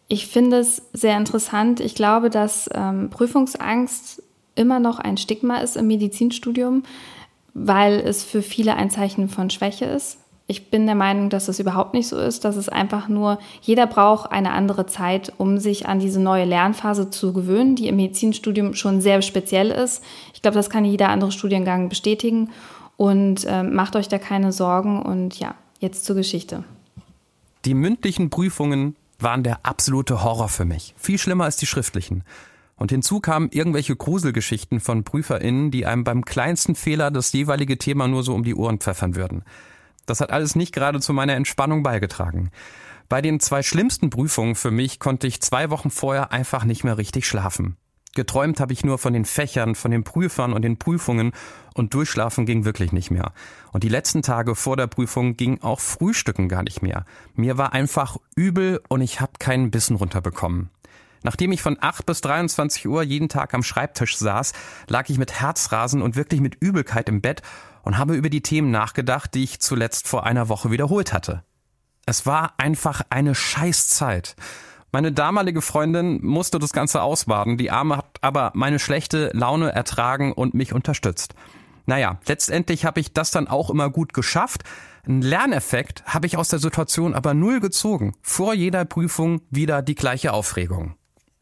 Ich 0.09 0.27
finde 0.27 0.59
es 0.59 0.83
sehr 0.93 1.17
interessant. 1.17 1.81
Ich 1.81 1.95
glaube, 1.95 2.31
dass 2.31 2.69
ähm, 2.75 3.11
Prüfungsangst 3.11 4.23
immer 4.55 4.79
noch 4.79 4.99
ein 4.99 5.17
Stigma 5.17 5.59
ist 5.59 5.77
im 5.77 5.87
Medizinstudium, 5.87 6.83
weil 7.55 7.95
es 7.95 8.23
für 8.23 8.43
viele 8.43 8.77
ein 8.77 8.91
Zeichen 8.91 9.29
von 9.29 9.51
Schwäche 9.51 9.87
ist. 9.87 10.19
Ich 10.51 10.69
bin 10.69 10.87
der 10.87 10.97
Meinung, 10.97 11.31
dass 11.31 11.47
es 11.47 11.61
überhaupt 11.61 11.95
nicht 11.95 12.09
so 12.09 12.19
ist, 12.19 12.45
dass 12.45 12.57
es 12.57 12.69
einfach 12.69 13.07
nur, 13.07 13.39
jeder 13.63 13.87
braucht 13.87 14.33
eine 14.33 14.51
andere 14.51 14.85
Zeit, 14.85 15.33
um 15.39 15.59
sich 15.59 15.87
an 15.87 16.01
diese 16.01 16.19
neue 16.19 16.45
Lernphase 16.45 17.09
zu 17.09 17.33
gewöhnen, 17.33 17.77
die 17.77 17.87
im 17.87 17.95
Medizinstudium 17.95 18.75
schon 18.75 19.01
sehr 19.01 19.23
speziell 19.23 19.71
ist. 19.71 20.03
Ich 20.35 20.43
glaube, 20.43 20.57
das 20.57 20.69
kann 20.69 20.85
jeder 20.85 21.11
andere 21.11 21.31
Studiengang 21.31 21.89
bestätigen. 21.89 22.51
Und 22.97 23.45
äh, 23.45 23.63
macht 23.63 23.95
euch 23.95 24.09
da 24.09 24.19
keine 24.19 24.51
Sorgen. 24.51 25.01
Und 25.01 25.39
ja, 25.39 25.55
jetzt 25.79 26.05
zur 26.05 26.17
Geschichte. 26.17 26.65
Die 27.65 27.75
mündlichen 27.75 28.29
Prüfungen 28.29 28.97
waren 29.21 29.45
der 29.45 29.61
absolute 29.63 30.25
Horror 30.25 30.49
für 30.49 30.65
mich. 30.65 30.97
Viel 30.97 31.19
schlimmer 31.19 31.45
als 31.45 31.59
die 31.59 31.67
schriftlichen. 31.67 32.25
Und 32.75 32.91
hinzu 32.91 33.21
kamen 33.21 33.51
irgendwelche 33.53 33.95
Gruselgeschichten 33.95 34.81
von 34.81 35.05
PrüferInnen, 35.05 35.71
die 35.71 35.87
einem 35.87 36.03
beim 36.03 36.25
kleinsten 36.25 36.75
Fehler 36.75 37.13
das 37.13 37.33
jeweilige 37.33 37.79
Thema 37.79 38.09
nur 38.09 38.25
so 38.25 38.35
um 38.35 38.43
die 38.43 38.57
Ohren 38.57 38.79
pfeffern 38.79 39.15
würden. 39.15 39.45
Das 40.07 40.21
hat 40.21 40.31
alles 40.31 40.57
nicht 40.57 40.75
gerade 40.75 41.01
zu 41.01 41.13
meiner 41.13 41.35
Entspannung 41.35 41.83
beigetragen. 41.83 42.51
Bei 43.09 43.23
den 43.23 43.41
zwei 43.41 43.63
schlimmsten 43.63 44.11
Prüfungen 44.11 44.55
für 44.55 44.71
mich 44.71 45.01
konnte 45.01 45.27
ich 45.27 45.41
zwei 45.43 45.71
Wochen 45.71 45.91
vorher 45.91 46.33
einfach 46.33 46.65
nicht 46.65 46.85
mehr 46.85 46.97
richtig 46.97 47.27
schlafen. 47.27 47.77
Geträumt 48.15 48.59
habe 48.59 48.73
ich 48.73 48.85
nur 48.85 48.99
von 48.99 49.13
den 49.13 49.25
Fächern, 49.25 49.77
von 49.77 49.93
den 49.93 50.03
Prüfern 50.03 50.53
und 50.53 50.63
den 50.63 50.79
Prüfungen 50.79 51.33
und 51.75 51.95
durchschlafen 51.95 52.45
ging 52.45 52.65
wirklich 52.65 52.91
nicht 52.91 53.11
mehr. 53.11 53.33
Und 53.73 53.85
die 53.85 53.89
letzten 53.89 54.23
Tage 54.23 54.57
vor 54.57 54.77
der 54.77 54.89
Prüfung 54.89 55.37
ging 55.37 55.61
auch 55.63 55.79
Frühstücken 55.79 56.49
gar 56.49 56.65
nicht 56.65 56.83
mehr. 56.83 57.05
Mir 57.35 57.57
war 57.57 57.73
einfach 57.73 58.17
übel 58.35 58.81
und 58.89 59.01
ich 59.01 59.21
habe 59.21 59.33
keinen 59.39 59.71
Bissen 59.71 59.95
runterbekommen. 59.95 60.71
Nachdem 61.23 61.53
ich 61.53 61.63
von 61.63 61.77
8 61.81 62.07
bis 62.07 62.21
23 62.23 62.89
Uhr 62.89 63.03
jeden 63.03 63.29
Tag 63.29 63.55
am 63.55 63.63
Schreibtisch 63.63 64.17
saß, 64.17 64.55
lag 64.89 65.09
ich 65.09 65.19
mit 65.19 65.41
Herzrasen 65.41 66.03
und 66.03 66.17
wirklich 66.17 66.41
mit 66.41 66.57
Übelkeit 66.61 67.09
im 67.09 67.21
Bett 67.21 67.43
und 67.83 67.99
habe 67.99 68.15
über 68.15 68.31
die 68.31 68.43
Themen 68.43 68.71
nachgedacht, 68.71 69.35
die 69.35 69.45
ich 69.45 69.61
zuletzt 69.61 70.09
vor 70.09 70.25
einer 70.25 70.49
Woche 70.49 70.71
wiederholt 70.71 71.13
hatte. 71.13 71.43
Es 72.07 72.27
war 72.27 72.55
einfach 72.59 73.03
eine 73.11 73.35
Scheißzeit. 73.35 74.37
Meine 74.93 75.13
damalige 75.13 75.63
Freundin 75.63 76.25
musste 76.25 76.59
das 76.59 76.73
Ganze 76.73 77.03
ausbaden. 77.03 77.57
Die 77.57 77.71
Arme 77.71 77.99
hat 77.99 78.17
aber 78.21 78.51
meine 78.55 78.79
schlechte 78.81 79.31
Laune 79.33 79.73
ertragen 79.73 80.33
und 80.33 80.55
mich 80.55 80.73
unterstützt. 80.73 81.35
Naja, 81.87 82.19
letztendlich 82.27 82.85
habe 82.85 83.01
ich 83.01 83.13
das 83.13 83.31
dann 83.31 83.49
auch 83.49 83.71
immer 83.71 83.91
gut 83.91 84.13
geschafft. 84.13 84.65
Ein 85.07 85.23
Lerneffekt 85.23 86.05
habe 86.07 86.27
ich 86.27 86.37
aus 86.37 86.49
der 86.49 86.59
Situation 86.59 87.15
aber 87.15 87.35
null 87.35 87.61
gezogen. 87.61 88.15
Vor 88.23 88.55
jeder 88.55 88.85
Prüfung 88.85 89.43
wieder 89.51 89.83
die 89.83 89.95
gleiche 89.95 90.33
Aufregung. 90.33 90.97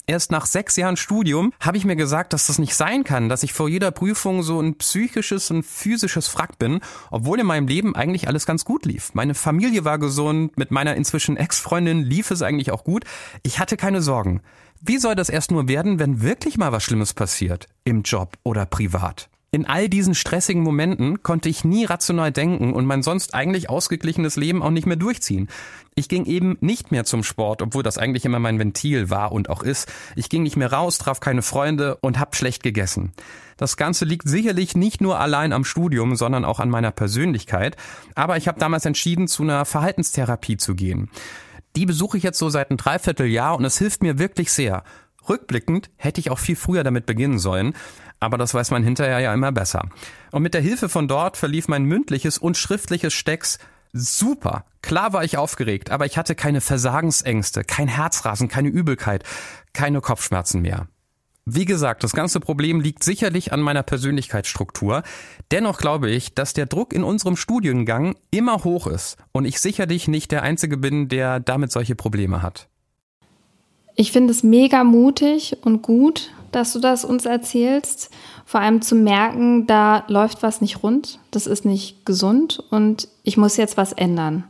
Erst 0.09 0.33
nach 0.33 0.47
sechs 0.47 0.77
Jahren 0.77 0.97
Studium 0.97 1.53
habe 1.61 1.77
ich 1.77 1.85
mir 1.85 1.95
gesagt, 1.95 2.33
dass 2.33 2.47
das 2.47 2.59
nicht 2.59 2.75
sein 2.75 3.05
kann, 3.05 3.29
dass 3.29 3.43
ich 3.43 3.53
vor 3.53 3.69
jeder 3.69 3.91
Prüfung 3.91 4.43
so 4.43 4.59
ein 4.59 4.79
psychisches 4.79 5.51
und 5.51 5.65
physisches 5.65 6.29
Frack 6.29 6.59
bin, 6.59 6.81
obwohl 7.11 7.39
in 7.39 7.47
meinem 7.47 7.69
Leben 7.69 7.95
eigentlich 7.95 8.27
alles 8.27 8.47
ganz 8.47 8.65
gut 8.65 8.87
lief. 8.87 9.11
Meine 9.13 9.35
Familie 9.35 9.85
war 9.85 9.99
gesund, 9.99 10.57
mit 10.57 10.71
meiner 10.71 10.97
inzwischen 10.97 11.37
Ex-Freundin 11.37 12.03
lief 12.03 12.31
es 12.31 12.41
eigentlich 12.41 12.71
auch 12.71 12.85
gut. 12.85 13.05
Ich 13.43 13.59
hatte 13.59 13.77
keine 13.77 14.01
Sorgen. 14.01 14.41
Wie 14.81 14.97
soll 14.97 15.15
das 15.15 15.29
erst 15.29 15.51
nur 15.51 15.69
werden, 15.69 15.99
wenn 15.99 16.23
wirklich 16.23 16.57
mal 16.57 16.73
was 16.73 16.85
Schlimmes 16.85 17.13
passiert? 17.13 17.67
Im 17.85 18.01
Job 18.01 18.39
oder 18.45 18.65
privat? 18.65 19.29
In 19.51 19.65
all 19.65 19.89
diesen 19.89 20.15
stressigen 20.15 20.63
Momenten 20.63 21.23
konnte 21.23 21.49
ich 21.49 21.65
nie 21.65 21.87
rational 21.87 22.31
denken 22.31 22.75
und 22.75 22.85
mein 22.85 23.03
sonst 23.03 23.33
eigentlich 23.33 23.71
ausgeglichenes 23.71 24.37
Leben 24.37 24.63
auch 24.63 24.71
nicht 24.71 24.87
mehr 24.87 24.97
durchziehen. 24.97 25.49
Ich 25.95 26.11
ging 26.11 26.27
eben 26.27 26.59
nicht 26.61 26.91
mehr 26.91 27.07
zum 27.07 27.23
Sport, 27.23 27.63
obwohl 27.63 27.83
das 27.83 27.97
eigentlich 27.97 28.27
immer 28.27 28.41
mein 28.41 28.59
Ventil 28.59 29.09
war 29.09 29.33
und 29.33 29.49
auch 29.49 29.63
ist. 29.63 29.91
Ich 30.17 30.29
ging 30.29 30.43
nicht 30.43 30.59
mehr 30.59 30.71
raus, 30.71 30.99
traf 30.99 31.21
keine 31.21 31.41
Freunde 31.41 31.97
und 32.03 32.21
hab 32.21 32.37
schlecht 32.37 32.63
gegessen. 32.63 33.13
Das 33.57 33.79
Ganze 33.79 34.05
liegt 34.05 34.29
sicherlich 34.29 34.77
nicht 34.77 35.01
nur 35.01 35.19
allein 35.19 35.55
am 35.55 35.65
Studium, 35.65 36.15
sondern 36.15 36.45
auch 36.45 36.61
an 36.61 36.69
meiner 36.69 36.91
Persönlichkeit. 36.91 37.75
Aber 38.15 38.37
ich 38.37 38.49
habe 38.49 38.61
damals 38.61 38.85
entschieden, 38.85 39.29
zu 39.29 39.45
einer 39.45 39.65
Verhaltenstherapie 39.65 40.59
zu 40.59 40.75
gehen. 40.75 41.09
Die 41.75 41.87
besuche 41.87 42.19
ich 42.19 42.23
jetzt 42.23 42.39
so 42.39 42.51
seit 42.51 42.69
einem 42.69 42.77
Dreivierteljahr 42.77 43.57
und 43.57 43.65
es 43.65 43.79
hilft 43.79 44.03
mir 44.03 44.19
wirklich 44.19 44.53
sehr. 44.53 44.85
Rückblickend 45.29 45.91
hätte 45.97 46.21
ich 46.21 46.31
auch 46.31 46.39
viel 46.39 46.57
früher 46.57 46.85
damit 46.85 47.07
beginnen 47.07 47.39
sollen 47.39 47.75
aber 48.21 48.39
das 48.39 48.55
weiß 48.55 48.71
man 48.71 48.83
hinterher 48.83 49.21
ja 49.21 49.35
immer 49.35 49.53
besser. 49.53 49.89
Und 50.33 50.43
mit 50.43 50.55
der 50.55 50.61
Hilfe 50.61 50.89
von 50.89 51.09
dort 51.09 51.37
verlief 51.37 51.69
mein 51.69 51.85
mündliches 51.85 52.39
und 52.39 52.57
schriftliches 52.57 53.15
Stecks 53.15 53.59
super. 53.93 54.65
Klar 54.83 55.13
war 55.13 55.25
ich 55.25 55.39
aufgeregt, 55.39 55.91
aber 55.91 56.07
ich 56.07 56.19
hatte 56.19 56.35
keine 56.35 56.61
Versagensängste, 56.61 57.65
kein 57.65 57.89
Herzrasen, 57.89 58.49
keine 58.49 58.69
Übelkeit, 58.69 59.25
keine 59.73 60.01
Kopfschmerzen 60.01 60.63
mehr. 60.63 60.89
Wie 61.51 61.65
gesagt, 61.65 62.05
das 62.05 62.13
ganze 62.13 62.41
Problem 62.41 62.81
liegt 62.81 63.03
sicherlich 63.03 63.55
an 63.55 63.63
meiner 63.63 63.83
Persönlichkeitsstruktur. 63.83 65.03
Dennoch 65.51 65.79
glaube 65.79 66.11
ich, 66.11 66.35
dass 66.35 66.53
der 66.53 66.67
Druck 66.67 66.93
in 66.93 67.03
unserem 67.03 67.37
Studiengang 67.37 68.17
immer 68.31 68.65
hoch 68.65 68.87
ist 68.87 69.17
und 69.33 69.47
ich 69.47 69.59
sicherlich 69.59 70.09
nicht 70.09 70.31
der 70.31 70.43
Einzige 70.43 70.77
bin, 70.77 71.09
der 71.09 71.41
damit 71.41 71.73
solche 71.73 71.95
Probleme 71.95 72.43
hat. 72.43 72.69
Ich 74.01 74.13
finde 74.13 74.31
es 74.31 74.45
mega 74.45 74.85
mutig 74.85 75.57
und 75.65 75.83
gut, 75.83 76.31
dass 76.53 76.73
du 76.73 76.79
das 76.79 77.05
uns 77.05 77.27
erzählst. 77.27 78.11
Vor 78.47 78.61
allem 78.61 78.81
zu 78.81 78.95
merken, 78.95 79.67
da 79.67 80.05
läuft 80.07 80.45
was 80.45 80.61
nicht 80.61 80.85
rund, 80.85 81.19
das 81.33 81.49
ist 81.49 81.65
nicht 81.65 82.07
gesund 82.07 82.63
und 82.71 83.09
ich 83.25 83.37
muss 83.37 83.57
jetzt 83.57 83.77
was 83.77 83.93
ändern. 83.93 84.45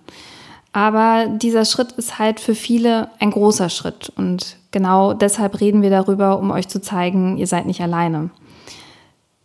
Aber 0.75 1.29
dieser 1.29 1.65
Schritt 1.65 1.93
ist 1.93 2.19
halt 2.19 2.41
für 2.41 2.55
viele 2.55 3.09
ein 3.21 3.31
großer 3.31 3.71
Schritt. 3.71 4.13
Und 4.15 4.59
genau 4.71 5.15
deshalb 5.15 5.63
reden 5.63 5.81
wir 5.81 5.89
darüber, 5.89 6.39
um 6.39 6.51
euch 6.51 6.69
zu 6.69 6.83
zeigen, 6.83 7.39
ihr 7.39 7.47
seid 7.47 7.65
nicht 7.65 7.81
alleine. 7.81 8.29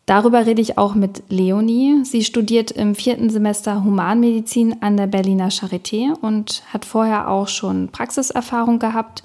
Darüber 0.05 0.45
rede 0.45 0.61
ich 0.61 0.77
auch 0.77 0.95
mit 0.95 1.23
Leonie. 1.29 2.03
Sie 2.03 2.25
studiert 2.25 2.71
im 2.71 2.93
vierten 2.93 3.29
Semester 3.29 3.85
Humanmedizin 3.85 4.81
an 4.81 4.97
der 4.97 5.07
Berliner 5.07 5.47
Charité 5.47 6.11
und 6.19 6.61
hat 6.73 6.83
vorher 6.83 7.29
auch 7.29 7.47
schon 7.47 7.87
Praxiserfahrung 7.87 8.79
gehabt. 8.79 9.23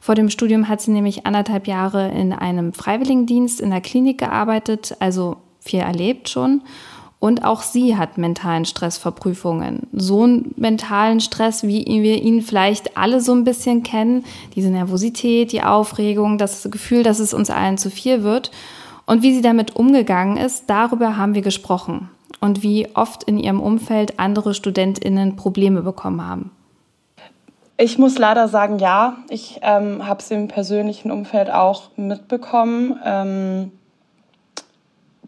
Vor 0.00 0.14
dem 0.14 0.30
Studium 0.30 0.68
hat 0.68 0.80
sie 0.80 0.90
nämlich 0.90 1.26
anderthalb 1.26 1.66
Jahre 1.66 2.08
in 2.08 2.32
einem 2.32 2.72
Freiwilligendienst 2.72 3.60
in 3.60 3.70
der 3.70 3.82
Klinik 3.82 4.18
gearbeitet, 4.18 4.96
also 4.98 5.36
viel 5.60 5.80
erlebt 5.80 6.30
schon. 6.30 6.62
Und 7.18 7.44
auch 7.44 7.60
sie 7.60 7.98
hat 7.98 8.16
mentalen 8.16 8.64
Stress 8.64 8.96
vor 8.96 9.12
Prüfungen. 9.12 9.86
So 9.92 10.22
einen 10.22 10.54
mentalen 10.56 11.20
Stress, 11.20 11.64
wie 11.64 11.84
wir 11.84 12.22
ihn 12.22 12.40
vielleicht 12.40 12.96
alle 12.96 13.20
so 13.20 13.34
ein 13.34 13.44
bisschen 13.44 13.82
kennen. 13.82 14.24
Diese 14.56 14.70
Nervosität, 14.70 15.52
die 15.52 15.62
Aufregung, 15.62 16.38
das 16.38 16.66
Gefühl, 16.70 17.02
dass 17.02 17.18
es 17.18 17.34
uns 17.34 17.50
allen 17.50 17.76
zu 17.76 17.90
viel 17.90 18.22
wird. 18.22 18.50
Und 19.04 19.22
wie 19.22 19.34
sie 19.34 19.42
damit 19.42 19.76
umgegangen 19.76 20.38
ist, 20.38 20.64
darüber 20.68 21.18
haben 21.18 21.34
wir 21.34 21.42
gesprochen. 21.42 22.08
Und 22.40 22.62
wie 22.62 22.88
oft 22.94 23.24
in 23.24 23.38
ihrem 23.38 23.60
Umfeld 23.60 24.18
andere 24.18 24.54
StudentInnen 24.54 25.36
Probleme 25.36 25.82
bekommen 25.82 26.26
haben. 26.26 26.50
Ich 27.82 27.96
muss 27.96 28.18
leider 28.18 28.46
sagen, 28.46 28.78
ja. 28.78 29.16
Ich 29.30 29.58
ähm, 29.62 30.06
habe 30.06 30.20
es 30.20 30.30
im 30.30 30.48
persönlichen 30.48 31.10
Umfeld 31.10 31.50
auch 31.50 31.84
mitbekommen. 31.96 33.00
Ähm, 33.02 33.72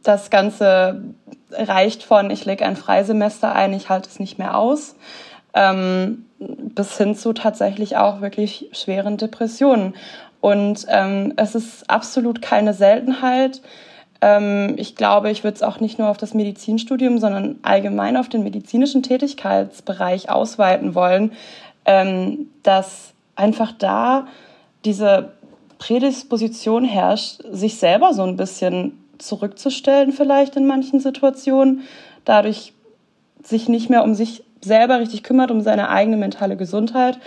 das 0.02 0.28
Ganze 0.28 1.02
reicht 1.50 2.02
von, 2.02 2.28
ich 2.28 2.44
lege 2.44 2.66
ein 2.66 2.76
Freisemester 2.76 3.54
ein, 3.54 3.72
ich 3.72 3.88
halte 3.88 4.10
es 4.10 4.20
nicht 4.20 4.38
mehr 4.38 4.58
aus, 4.58 4.96
ähm, 5.54 6.26
bis 6.38 6.98
hin 6.98 7.14
zu 7.14 7.32
tatsächlich 7.32 7.96
auch 7.96 8.20
wirklich 8.20 8.68
schweren 8.72 9.16
Depressionen. 9.16 9.94
Und 10.42 10.84
ähm, 10.90 11.32
es 11.36 11.54
ist 11.54 11.88
absolut 11.88 12.42
keine 12.42 12.74
Seltenheit. 12.74 13.62
Ähm, 14.20 14.74
ich 14.76 14.94
glaube, 14.94 15.30
ich 15.30 15.42
würde 15.42 15.56
es 15.56 15.62
auch 15.62 15.80
nicht 15.80 15.98
nur 15.98 16.08
auf 16.08 16.18
das 16.18 16.34
Medizinstudium, 16.34 17.18
sondern 17.18 17.60
allgemein 17.62 18.18
auf 18.18 18.28
den 18.28 18.44
medizinischen 18.44 19.02
Tätigkeitsbereich 19.02 20.28
ausweiten 20.28 20.94
wollen, 20.94 21.32
ähm, 21.84 22.50
dass 22.62 23.12
einfach 23.34 23.72
da 23.72 24.26
diese 24.84 25.32
Prädisposition 25.78 26.84
herrscht, 26.84 27.40
sich 27.50 27.76
selber 27.76 28.14
so 28.14 28.22
ein 28.22 28.36
bisschen 28.36 28.98
zurückzustellen 29.18 30.12
vielleicht 30.12 30.56
in 30.56 30.66
manchen 30.66 31.00
Situationen, 31.00 31.82
dadurch 32.24 32.72
sich 33.42 33.68
nicht 33.68 33.90
mehr 33.90 34.04
um 34.04 34.14
sich 34.14 34.44
selber 34.60 35.00
richtig 35.00 35.22
kümmert, 35.22 35.50
um 35.50 35.60
seine 35.60 35.88
eigene 35.88 36.16
mentale 36.16 36.56
Gesundheit. 36.56 37.18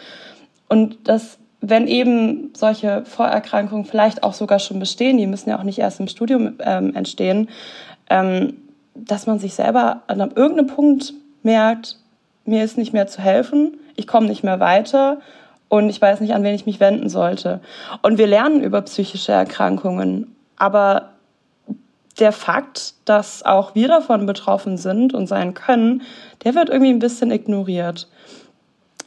Und 0.69 1.07
dass, 1.07 1.37
wenn 1.61 1.87
eben 1.87 2.53
solche 2.55 3.03
Vorerkrankungen 3.05 3.85
vielleicht 3.85 4.23
auch 4.23 4.33
sogar 4.33 4.59
schon 4.59 4.79
bestehen, 4.79 5.17
die 5.17 5.27
müssen 5.27 5.49
ja 5.49 5.59
auch 5.59 5.63
nicht 5.63 5.79
erst 5.79 5.99
im 5.99 6.07
Studium 6.07 6.55
ähm, 6.59 6.95
entstehen, 6.95 7.49
ähm, 8.09 8.55
dass 8.93 9.27
man 9.27 9.39
sich 9.39 9.53
selber 9.53 10.03
an 10.07 10.19
irgendeinem 10.19 10.67
Punkt 10.67 11.13
merkt, 11.43 11.97
mir 12.45 12.63
ist 12.63 12.77
nicht 12.77 12.93
mehr 12.93 13.07
zu 13.07 13.21
helfen, 13.21 13.77
ich 13.95 14.07
komme 14.07 14.27
nicht 14.27 14.43
mehr 14.43 14.59
weiter 14.59 15.19
und 15.69 15.89
ich 15.89 16.01
weiß 16.01 16.21
nicht, 16.21 16.33
an 16.33 16.43
wen 16.43 16.55
ich 16.55 16.65
mich 16.65 16.79
wenden 16.79 17.09
sollte. 17.09 17.59
Und 18.01 18.17
wir 18.17 18.27
lernen 18.27 18.61
über 18.61 18.81
psychische 18.81 19.31
Erkrankungen, 19.31 20.35
aber 20.57 21.09
der 22.19 22.31
Fakt, 22.31 22.93
dass 23.05 23.43
auch 23.43 23.75
wir 23.75 23.87
davon 23.87 24.25
betroffen 24.25 24.77
sind 24.77 25.13
und 25.13 25.27
sein 25.27 25.53
können, 25.53 26.03
der 26.43 26.55
wird 26.55 26.69
irgendwie 26.69 26.91
ein 26.91 26.99
bisschen 26.99 27.31
ignoriert. 27.31 28.07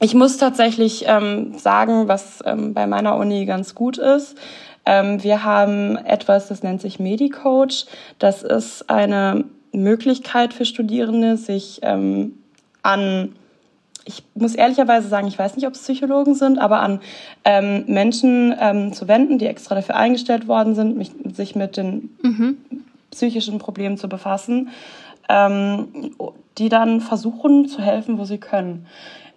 Ich 0.01 0.15
muss 0.15 0.37
tatsächlich 0.37 1.05
ähm, 1.07 1.59
sagen, 1.59 2.07
was 2.07 2.41
ähm, 2.45 2.75
bei 2.75 2.87
meiner 2.87 3.17
Uni 3.17 3.47
ganz 3.47 3.75
gut 3.75 3.99
ist. 3.99 4.37
Ähm, 4.85 5.23
wir 5.23 5.45
haben 5.45 5.97
etwas, 5.97 6.49
das 6.49 6.63
nennt 6.63 6.81
sich 6.81 7.01
Medicoach. 7.01 7.87
Das 8.19 8.43
ist 8.43 8.89
eine 8.91 9.45
Möglichkeit 9.73 10.55
für 10.55 10.65
Studierende, 10.65 11.37
sich 11.37 11.81
ähm, 11.83 12.39
an 12.83 13.35
ich 14.09 14.25
muss 14.35 14.55
ehrlicherweise 14.55 15.09
sagen, 15.09 15.29
ich 15.29 15.39
weiß 15.39 15.55
nicht, 15.55 15.67
ob 15.67 15.75
es 15.75 15.83
Psychologen 15.83 16.35
sind, 16.35 16.59
aber 16.59 16.81
an 16.81 17.01
ähm, 17.45 17.85
Menschen 17.87 18.55
ähm, 18.59 18.93
zu 18.93 19.07
wenden, 19.07 19.39
die 19.39 19.47
extra 19.47 19.75
dafür 19.75 19.97
eingestellt 19.97 20.49
worden 20.49 20.75
sind, 20.75 20.97
mich, 20.97 21.13
sich 21.35 21.55
mit 21.55 21.77
den 21.77 22.17
mhm 22.23 22.57
psychischen 23.11 23.59
Problemen 23.59 23.97
zu 23.97 24.09
befassen, 24.09 24.71
ähm, 25.29 26.15
die 26.57 26.69
dann 26.69 27.01
versuchen 27.01 27.69
zu 27.69 27.81
helfen, 27.81 28.19
wo 28.19 28.25
sie 28.25 28.39
können. 28.39 28.87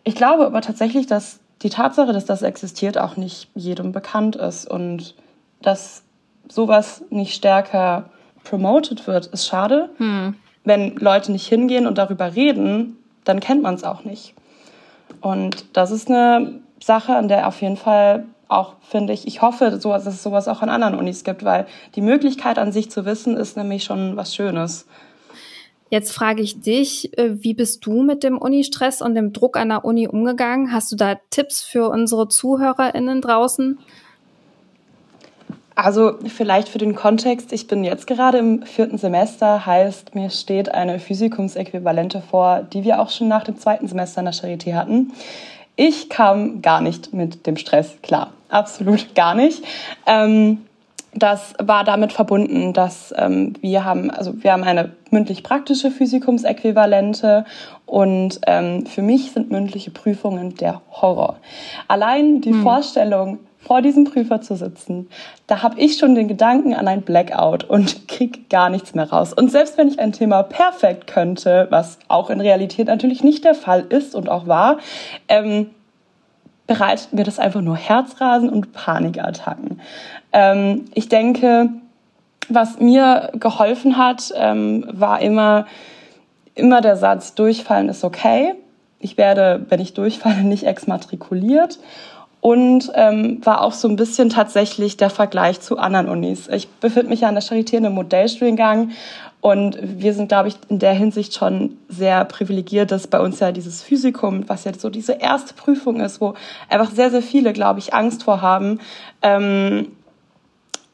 Ich 0.03 0.15
glaube 0.15 0.45
aber 0.45 0.61
tatsächlich, 0.61 1.07
dass 1.07 1.39
die 1.61 1.69
Tatsache, 1.69 2.13
dass 2.13 2.25
das 2.25 2.41
existiert, 2.41 2.97
auch 2.97 3.17
nicht 3.17 3.49
jedem 3.53 3.91
bekannt 3.91 4.35
ist 4.35 4.69
und 4.69 5.15
dass 5.61 6.03
sowas 6.49 7.03
nicht 7.09 7.35
stärker 7.35 8.09
promoted 8.43 9.05
wird, 9.05 9.27
ist 9.27 9.45
schade. 9.45 9.89
Hm. 9.97 10.35
Wenn 10.63 10.95
Leute 10.95 11.31
nicht 11.31 11.47
hingehen 11.47 11.85
und 11.85 11.97
darüber 11.97 12.35
reden, 12.35 12.97
dann 13.23 13.39
kennt 13.39 13.61
man 13.61 13.75
es 13.75 13.83
auch 13.83 14.03
nicht. 14.03 14.33
Und 15.19 15.65
das 15.73 15.91
ist 15.91 16.09
eine 16.09 16.61
Sache, 16.81 17.15
an 17.15 17.27
der 17.27 17.47
auf 17.47 17.61
jeden 17.61 17.77
Fall 17.77 18.25
auch, 18.47 18.75
finde 18.81 19.13
ich, 19.13 19.27
ich 19.27 19.41
hoffe, 19.41 19.71
dass 19.71 20.05
es 20.05 20.23
sowas 20.23 20.47
auch 20.47 20.61
an 20.61 20.69
anderen 20.69 20.95
Unis 20.95 21.23
gibt, 21.23 21.43
weil 21.43 21.67
die 21.95 22.01
Möglichkeit 22.01 22.59
an 22.59 22.71
sich 22.71 22.91
zu 22.91 23.05
wissen, 23.05 23.37
ist 23.37 23.55
nämlich 23.55 23.83
schon 23.83 24.17
was 24.17 24.35
Schönes. 24.35 24.87
Jetzt 25.89 26.13
frage 26.13 26.41
ich 26.41 26.61
dich, 26.61 27.17
äh, 27.17 27.43
wie 27.43 27.53
bist 27.53 27.85
du 27.85 28.01
mit 28.01 28.23
dem 28.23 28.37
Unistress 28.37 29.01
und 29.01 29.13
dem 29.13 29.33
Druck 29.33 29.57
an 29.57 29.69
der 29.69 29.83
Uni 29.83 30.07
umgegangen? 30.07 30.71
Hast 30.71 30.91
du 30.91 30.95
da 30.95 31.15
Tipps 31.29 31.61
für 31.61 31.89
unsere 31.89 32.29
ZuhörerInnen 32.29 33.21
draußen? 33.21 33.77
Also 35.75 36.17
vielleicht 36.27 36.67
für 36.69 36.77
den 36.77 36.95
Kontext, 36.95 37.53
ich 37.53 37.67
bin 37.67 37.83
jetzt 37.83 38.05
gerade 38.05 38.37
im 38.37 38.63
vierten 38.63 38.97
Semester, 38.97 39.65
heißt 39.65 40.15
mir 40.15 40.29
steht 40.29 40.73
eine 40.73 40.99
Physikumsäquivalente 40.99 42.21
vor, 42.21 42.61
die 42.61 42.83
wir 42.83 43.01
auch 43.01 43.09
schon 43.09 43.27
nach 43.27 43.43
dem 43.43 43.57
zweiten 43.57 43.87
Semester 43.87 44.19
in 44.19 44.25
der 44.25 44.33
Charité 44.33 44.73
hatten. 44.75 45.13
Ich 45.77 46.09
kam 46.09 46.61
gar 46.61 46.81
nicht 46.81 47.13
mit 47.13 47.47
dem 47.47 47.55
Stress 47.55 47.95
klar, 48.03 48.31
absolut 48.49 49.15
gar 49.15 49.33
nicht. 49.33 49.63
Ähm, 50.05 50.59
das 51.13 51.53
war 51.61 51.83
damit 51.83 52.13
verbunden, 52.13 52.73
dass 52.73 53.13
ähm, 53.17 53.53
wir 53.61 53.83
haben, 53.83 54.09
also 54.11 54.43
wir 54.43 54.53
haben 54.53 54.63
eine 54.63 54.91
mündlich-praktische 55.09 55.91
Physikumsäquivalente 55.91 57.45
und 57.85 58.39
ähm, 58.47 58.85
für 58.85 59.01
mich 59.01 59.31
sind 59.31 59.51
mündliche 59.51 59.91
Prüfungen 59.91 60.55
der 60.55 60.81
Horror. 60.89 61.37
Allein 61.89 62.39
die 62.39 62.51
hm. 62.51 62.63
Vorstellung, 62.63 63.39
vor 63.61 63.81
diesem 63.81 64.05
Prüfer 64.05 64.41
zu 64.41 64.55
sitzen, 64.55 65.07
da 65.47 65.61
habe 65.61 65.79
ich 65.79 65.97
schon 65.97 66.15
den 66.15 66.27
Gedanken 66.27 66.73
an 66.73 66.87
ein 66.87 67.03
Blackout 67.03 67.63
und 67.63 68.07
krieg 68.07 68.49
gar 68.49 68.69
nichts 68.69 68.95
mehr 68.95 69.09
raus. 69.09 69.33
Und 69.33 69.51
selbst 69.51 69.77
wenn 69.77 69.87
ich 69.87 69.99
ein 69.99 70.11
Thema 70.11 70.43
perfekt 70.43 71.07
könnte, 71.07 71.67
was 71.69 71.99
auch 72.07 72.29
in 72.29 72.41
Realität 72.41 72.87
natürlich 72.87 73.23
nicht 73.23 73.45
der 73.45 73.55
Fall 73.55 73.85
ist 73.87 74.15
und 74.15 74.29
auch 74.29 74.47
war, 74.47 74.77
ähm, 75.27 75.69
bereitet 76.67 77.13
mir 77.13 77.23
das 77.23 77.39
einfach 77.39 77.61
nur 77.61 77.75
Herzrasen 77.75 78.49
und 78.49 78.73
Panikattacken. 78.73 79.81
Ähm, 80.31 80.85
ich 80.93 81.09
denke, 81.09 81.69
was 82.49 82.79
mir 82.79 83.31
geholfen 83.33 83.97
hat, 83.97 84.33
ähm, 84.35 84.85
war 84.91 85.21
immer, 85.21 85.65
immer 86.55 86.81
der 86.81 86.97
Satz, 86.97 87.35
durchfallen 87.35 87.89
ist 87.89 88.03
okay. 88.03 88.55
Ich 88.99 89.17
werde, 89.17 89.65
wenn 89.69 89.79
ich 89.79 89.93
durchfalle, 89.93 90.43
nicht 90.43 90.65
exmatrikuliert 90.65 91.79
und 92.41 92.91
ähm, 92.95 93.39
war 93.45 93.61
auch 93.61 93.73
so 93.73 93.87
ein 93.87 93.95
bisschen 93.95 94.29
tatsächlich 94.29 94.97
der 94.97 95.11
Vergleich 95.11 95.61
zu 95.61 95.77
anderen 95.77 96.09
Unis. 96.09 96.47
Ich 96.47 96.67
befinde 96.67 97.09
mich 97.09 97.21
ja 97.21 97.29
an 97.29 97.35
der 97.35 97.43
Charité 97.43 97.77
in 97.77 97.85
einem 97.85 97.95
Modellstudiengang 97.95 98.91
und 99.41 99.77
wir 99.81 100.13
sind, 100.13 100.27
glaube 100.27 100.49
ich, 100.49 100.55
in 100.67 100.79
der 100.79 100.93
Hinsicht 100.93 101.33
schon 101.33 101.77
sehr 101.87 102.25
privilegiert, 102.25 102.91
dass 102.91 103.07
bei 103.07 103.19
uns 103.19 103.39
ja 103.39 103.51
dieses 103.51 103.81
Physikum, 103.81 104.47
was 104.47 104.65
ja 104.65 104.71
so 104.77 104.89
diese 104.89 105.13
erste 105.13 105.53
Prüfung 105.53 105.99
ist, 105.99 106.19
wo 106.19 106.35
einfach 106.67 106.91
sehr, 106.91 107.09
sehr 107.09 107.23
viele, 107.23 107.53
glaube 107.53 107.79
ich, 107.79 107.93
Angst 107.93 108.23
vor 108.23 108.41
haben, 108.41 108.79
ähm, 109.23 109.87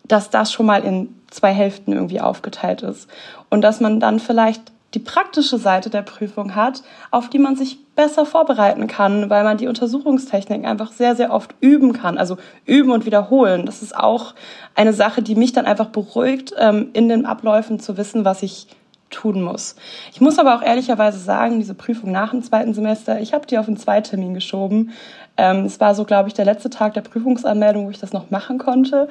dass 0.05 0.29
das 0.29 0.53
schon 0.53 0.65
mal 0.65 0.83
in 0.83 1.13
zwei 1.29 1.53
Hälften 1.53 1.91
irgendwie 1.91 2.21
aufgeteilt 2.21 2.83
ist. 2.83 3.09
Und 3.49 3.61
dass 3.61 3.81
man 3.81 3.99
dann 3.99 4.19
vielleicht 4.19 4.71
die 4.93 4.99
praktische 4.99 5.57
Seite 5.57 5.89
der 5.89 6.01
Prüfung 6.01 6.55
hat, 6.55 6.81
auf 7.11 7.29
die 7.29 7.39
man 7.39 7.55
sich 7.55 7.77
besser 7.95 8.25
vorbereiten 8.25 8.87
kann, 8.87 9.29
weil 9.29 9.43
man 9.43 9.57
die 9.57 9.67
Untersuchungstechniken 9.67 10.65
einfach 10.65 10.91
sehr, 10.91 11.15
sehr 11.15 11.31
oft 11.31 11.55
üben 11.59 11.93
kann. 11.93 12.17
Also 12.17 12.37
üben 12.65 12.91
und 12.91 13.05
wiederholen. 13.05 13.65
Das 13.65 13.81
ist 13.81 13.95
auch 13.95 14.33
eine 14.75 14.93
Sache, 14.93 15.21
die 15.21 15.35
mich 15.35 15.51
dann 15.51 15.65
einfach 15.65 15.87
beruhigt, 15.87 16.53
ähm, 16.57 16.89
in 16.93 17.09
den 17.09 17.25
Abläufen 17.25 17.79
zu 17.79 17.97
wissen, 17.97 18.23
was 18.23 18.43
ich 18.43 18.67
tun 19.09 19.41
muss. 19.41 19.75
Ich 20.11 20.21
muss 20.21 20.39
aber 20.39 20.55
auch 20.55 20.61
ehrlicherweise 20.61 21.19
sagen, 21.19 21.59
diese 21.59 21.73
Prüfung 21.73 22.11
nach 22.11 22.31
dem 22.31 22.43
zweiten 22.43 22.73
Semester, 22.73 23.19
ich 23.19 23.33
habe 23.33 23.45
die 23.45 23.57
auf 23.57 23.65
den 23.65 23.77
Zweitermin 23.77 24.33
geschoben. 24.33 24.91
Ähm, 25.37 25.65
es 25.65 25.79
war 25.79 25.95
so, 25.95 26.03
glaube 26.03 26.27
ich, 26.27 26.33
der 26.33 26.45
letzte 26.45 26.69
Tag 26.69 26.93
der 26.93 27.01
Prüfungsanmeldung, 27.01 27.85
wo 27.85 27.89
ich 27.89 27.99
das 27.99 28.13
noch 28.13 28.31
machen 28.31 28.57
konnte. 28.57 29.07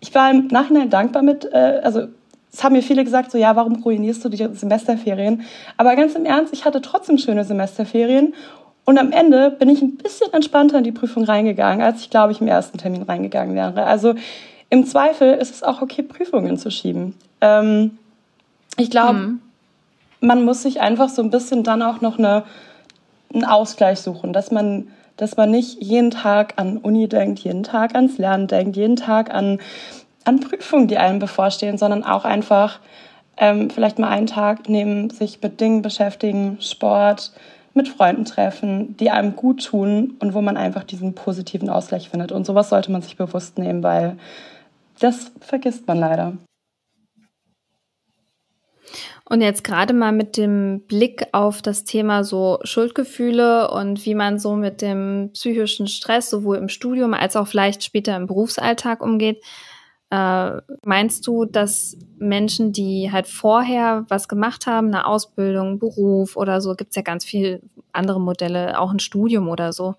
Ich 0.00 0.14
war 0.14 0.30
im 0.30 0.48
Nachhinein 0.48 0.90
dankbar 0.90 1.22
mit, 1.22 1.44
äh, 1.52 1.80
also 1.82 2.08
es 2.56 2.64
haben 2.64 2.72
mir 2.72 2.82
viele 2.82 3.04
gesagt, 3.04 3.30
so 3.30 3.36
ja, 3.36 3.54
warum 3.54 3.82
ruinierst 3.82 4.24
du 4.24 4.30
die 4.30 4.48
Semesterferien? 4.54 5.42
Aber 5.76 5.94
ganz 5.94 6.14
im 6.14 6.24
Ernst, 6.24 6.54
ich 6.54 6.64
hatte 6.64 6.80
trotzdem 6.80 7.18
schöne 7.18 7.44
Semesterferien 7.44 8.34
und 8.86 8.98
am 8.98 9.12
Ende 9.12 9.50
bin 9.50 9.68
ich 9.68 9.82
ein 9.82 9.96
bisschen 9.96 10.32
entspannter 10.32 10.78
in 10.78 10.84
die 10.84 10.92
Prüfung 10.92 11.24
reingegangen, 11.24 11.84
als 11.84 12.00
ich, 12.00 12.08
glaube 12.08 12.32
ich, 12.32 12.40
im 12.40 12.48
ersten 12.48 12.78
Termin 12.78 13.02
reingegangen 13.02 13.54
wäre. 13.54 13.84
Also 13.84 14.14
im 14.70 14.86
Zweifel 14.86 15.34
ist 15.34 15.54
es 15.54 15.62
auch 15.62 15.82
okay, 15.82 16.02
Prüfungen 16.02 16.56
zu 16.56 16.70
schieben. 16.70 17.14
Ähm, 17.42 17.98
ich 18.78 18.88
glaube, 18.88 19.18
mhm. 19.18 19.40
man 20.20 20.42
muss 20.42 20.62
sich 20.62 20.80
einfach 20.80 21.10
so 21.10 21.22
ein 21.22 21.30
bisschen 21.30 21.62
dann 21.62 21.82
auch 21.82 22.00
noch 22.00 22.18
eine, 22.18 22.44
einen 23.34 23.44
Ausgleich 23.44 24.00
suchen, 24.00 24.32
dass 24.32 24.50
man, 24.50 24.88
dass 25.18 25.36
man 25.36 25.50
nicht 25.50 25.82
jeden 25.82 26.10
Tag 26.10 26.54
an 26.56 26.78
Uni 26.78 27.06
denkt, 27.06 27.40
jeden 27.40 27.64
Tag 27.64 27.94
ans 27.94 28.16
Lernen 28.16 28.46
denkt, 28.46 28.76
jeden 28.78 28.96
Tag 28.96 29.34
an 29.34 29.58
an 30.26 30.40
Prüfungen, 30.40 30.88
die 30.88 30.98
einem 30.98 31.18
bevorstehen, 31.18 31.78
sondern 31.78 32.04
auch 32.04 32.24
einfach 32.24 32.80
ähm, 33.36 33.70
vielleicht 33.70 33.98
mal 33.98 34.08
einen 34.08 34.26
Tag 34.26 34.68
nehmen, 34.68 35.10
sich 35.10 35.40
mit 35.42 35.60
Dingen 35.60 35.82
beschäftigen, 35.82 36.58
Sport, 36.60 37.32
mit 37.74 37.88
Freunden 37.88 38.24
treffen, 38.24 38.96
die 38.96 39.10
einem 39.10 39.36
gut 39.36 39.64
tun 39.64 40.16
und 40.18 40.34
wo 40.34 40.40
man 40.40 40.56
einfach 40.56 40.82
diesen 40.82 41.14
positiven 41.14 41.68
Ausgleich 41.68 42.08
findet. 42.08 42.32
Und 42.32 42.46
sowas 42.46 42.70
sollte 42.70 42.90
man 42.90 43.02
sich 43.02 43.16
bewusst 43.16 43.58
nehmen, 43.58 43.82
weil 43.82 44.16
das 44.98 45.30
vergisst 45.40 45.86
man 45.86 45.98
leider. 45.98 46.32
Und 49.28 49.40
jetzt 49.40 49.64
gerade 49.64 49.92
mal 49.92 50.12
mit 50.12 50.36
dem 50.36 50.82
Blick 50.86 51.26
auf 51.32 51.60
das 51.60 51.84
Thema 51.84 52.22
so 52.22 52.58
Schuldgefühle 52.62 53.70
und 53.70 54.06
wie 54.06 54.14
man 54.14 54.38
so 54.38 54.54
mit 54.54 54.80
dem 54.80 55.30
psychischen 55.34 55.88
Stress 55.88 56.30
sowohl 56.30 56.56
im 56.56 56.68
Studium 56.68 57.12
als 57.12 57.34
auch 57.36 57.48
vielleicht 57.48 57.82
später 57.82 58.16
im 58.16 58.28
Berufsalltag 58.28 59.02
umgeht. 59.02 59.42
Äh, 60.10 60.60
meinst 60.84 61.26
du, 61.26 61.44
dass 61.44 61.96
Menschen, 62.18 62.72
die 62.72 63.10
halt 63.10 63.26
vorher 63.26 64.04
was 64.08 64.28
gemacht 64.28 64.66
haben, 64.66 64.88
eine 64.88 65.06
Ausbildung, 65.06 65.78
Beruf 65.78 66.36
oder 66.36 66.60
so, 66.60 66.74
gibt 66.74 66.90
es 66.90 66.96
ja 66.96 67.02
ganz 67.02 67.24
viele 67.24 67.60
andere 67.92 68.20
Modelle, 68.20 68.78
auch 68.78 68.92
ein 68.92 69.00
Studium 69.00 69.48
oder 69.48 69.72
so, 69.72 69.96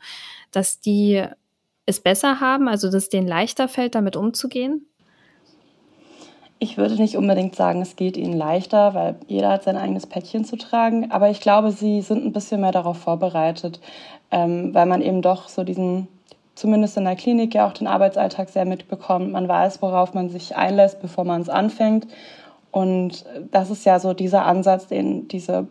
dass 0.51 0.79
die 0.79 1.23
es 1.85 1.99
besser 1.99 2.39
haben, 2.39 2.67
also 2.67 2.87
dass 2.87 3.03
es 3.03 3.09
denen 3.09 3.27
leichter 3.27 3.67
fällt, 3.67 3.95
damit 3.95 4.15
umzugehen? 4.15 4.85
Ich 6.59 6.77
würde 6.77 6.95
nicht 6.95 7.17
unbedingt 7.17 7.55
sagen, 7.55 7.81
es 7.81 7.95
geht 7.95 8.17
ihnen 8.17 8.33
leichter, 8.33 8.93
weil 8.93 9.15
jeder 9.27 9.49
hat 9.49 9.63
sein 9.63 9.77
eigenes 9.77 10.07
Päckchen 10.07 10.43
zu 10.43 10.57
tragen. 10.57 11.11
Aber 11.11 11.29
ich 11.29 11.39
glaube, 11.39 11.71
sie 11.71 12.01
sind 12.01 12.25
ein 12.25 12.33
bisschen 12.33 12.61
mehr 12.61 12.71
darauf 12.71 12.97
vorbereitet, 12.97 13.79
ähm, 14.31 14.73
weil 14.73 14.87
man 14.87 15.01
eben 15.01 15.21
doch 15.21 15.49
so 15.49 15.63
diesen 15.63 16.07
zumindest 16.57 16.97
in 16.97 17.05
der 17.05 17.15
Klinik 17.15 17.53
ja 17.53 17.67
auch 17.67 17.73
den 17.73 17.87
Arbeitsalltag 17.87 18.49
sehr 18.49 18.65
mitbekommt. 18.65 19.31
Man 19.31 19.47
weiß, 19.47 19.81
worauf 19.83 20.15
man 20.15 20.29
sich 20.29 20.55
einlässt, 20.55 20.99
bevor 20.99 21.23
man 21.23 21.41
es 21.41 21.49
anfängt. 21.49 22.07
Und 22.71 23.25
das 23.51 23.69
ist 23.69 23.85
ja 23.85 23.99
so 23.99 24.13
dieser 24.13 24.45
Ansatz, 24.45 24.87
den 24.87 25.27
diese 25.27 25.67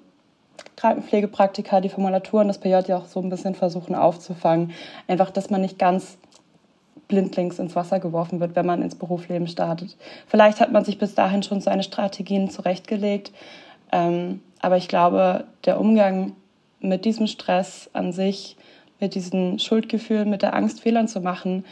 Krankenpflegepraktiker, 0.76 1.80
die 1.80 1.88
Formulaturen 1.88 2.46
des 2.46 2.58
PJ 2.58 2.76
ja 2.86 2.98
auch 2.98 3.06
so 3.06 3.20
ein 3.20 3.28
bisschen 3.28 3.56
versuchen 3.56 3.96
aufzufangen. 3.96 4.72
Einfach, 5.08 5.30
dass 5.30 5.50
man 5.50 5.60
nicht 5.60 5.78
ganz 5.78 6.18
blindlings 7.08 7.58
ins 7.58 7.74
Wasser 7.74 7.98
geworfen 7.98 8.38
wird, 8.38 8.54
wenn 8.54 8.66
man 8.66 8.82
ins 8.82 8.94
Berufsleben 8.94 9.48
startet. 9.48 9.96
Vielleicht 10.28 10.60
hat 10.60 10.70
man 10.70 10.84
sich 10.84 10.98
bis 10.98 11.14
dahin 11.14 11.42
schon 11.42 11.60
seine 11.60 11.82
Strategien 11.82 12.48
zurechtgelegt. 12.48 13.32
Ähm, 13.90 14.40
aber 14.60 14.76
ich 14.76 14.86
glaube, 14.86 15.44
der 15.64 15.80
Umgang 15.80 16.32
mit 16.78 17.04
diesem 17.04 17.26
Stress 17.26 17.90
an 17.92 18.12
sich 18.12 18.56
mit 19.00 19.14
diesen 19.14 19.58
Schuldgefühlen, 19.58 20.30
mit 20.30 20.42
der 20.42 20.54
Angst, 20.54 20.80
Fehlern 20.80 21.08
zu 21.08 21.20
machen, 21.20 21.64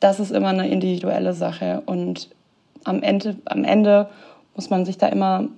das 0.00 0.18
ist 0.18 0.32
immer 0.32 0.48
eine 0.48 0.68
individuelle 0.68 1.34
Sache. 1.34 1.82
Und 1.86 2.30
am 2.84 3.02
Ende, 3.02 3.36
am 3.44 3.64
Ende 3.64 4.08
muss 4.54 4.70
man 4.70 4.84
sich 4.84 4.98
da 4.98 5.06
immer, 5.08 5.48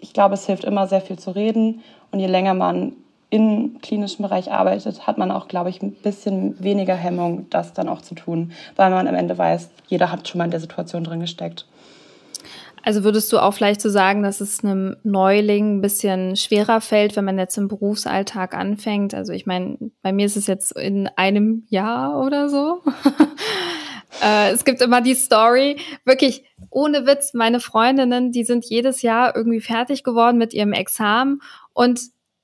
ich 0.00 0.12
glaube, 0.12 0.34
es 0.34 0.46
hilft 0.46 0.64
immer 0.64 0.86
sehr 0.86 1.00
viel 1.00 1.18
zu 1.18 1.30
reden. 1.30 1.82
Und 2.10 2.18
je 2.18 2.26
länger 2.26 2.54
man 2.54 2.92
im 3.30 3.80
klinischen 3.82 4.22
Bereich 4.22 4.50
arbeitet, 4.50 5.06
hat 5.06 5.18
man 5.18 5.30
auch, 5.30 5.48
glaube 5.48 5.70
ich, 5.70 5.82
ein 5.82 5.92
bisschen 5.92 6.62
weniger 6.62 6.94
Hemmung, 6.94 7.46
das 7.50 7.74
dann 7.74 7.88
auch 7.88 8.00
zu 8.00 8.14
tun, 8.14 8.52
weil 8.76 8.90
man 8.90 9.06
am 9.06 9.14
Ende 9.14 9.36
weiß, 9.36 9.70
jeder 9.86 10.10
hat 10.10 10.26
schon 10.26 10.38
mal 10.38 10.46
in 10.46 10.50
der 10.50 10.60
Situation 10.60 11.04
drin 11.04 11.20
gesteckt. 11.20 11.66
Also 12.82 13.04
würdest 13.04 13.32
du 13.32 13.38
auch 13.38 13.52
vielleicht 13.52 13.80
so 13.80 13.88
sagen, 13.88 14.22
dass 14.22 14.40
es 14.40 14.64
einem 14.64 14.96
Neuling 15.02 15.76
ein 15.76 15.80
bisschen 15.80 16.36
schwerer 16.36 16.80
fällt, 16.80 17.16
wenn 17.16 17.24
man 17.24 17.38
jetzt 17.38 17.58
im 17.58 17.68
Berufsalltag 17.68 18.54
anfängt? 18.54 19.14
Also 19.14 19.32
ich 19.32 19.46
meine, 19.46 19.78
bei 20.02 20.12
mir 20.12 20.26
ist 20.26 20.36
es 20.36 20.46
jetzt 20.46 20.72
in 20.72 21.08
einem 21.16 21.64
Jahr 21.68 22.20
oder 22.24 22.48
so. 22.48 22.82
äh, 24.24 24.50
es 24.52 24.64
gibt 24.64 24.80
immer 24.80 25.00
die 25.00 25.14
Story, 25.14 25.76
wirklich 26.04 26.44
ohne 26.70 27.06
Witz, 27.06 27.34
meine 27.34 27.60
Freundinnen, 27.60 28.32
die 28.32 28.44
sind 28.44 28.64
jedes 28.64 29.02
Jahr 29.02 29.36
irgendwie 29.36 29.60
fertig 29.60 30.04
geworden 30.04 30.38
mit 30.38 30.54
ihrem 30.54 30.72
Examen 30.72 31.40
und 31.72 32.00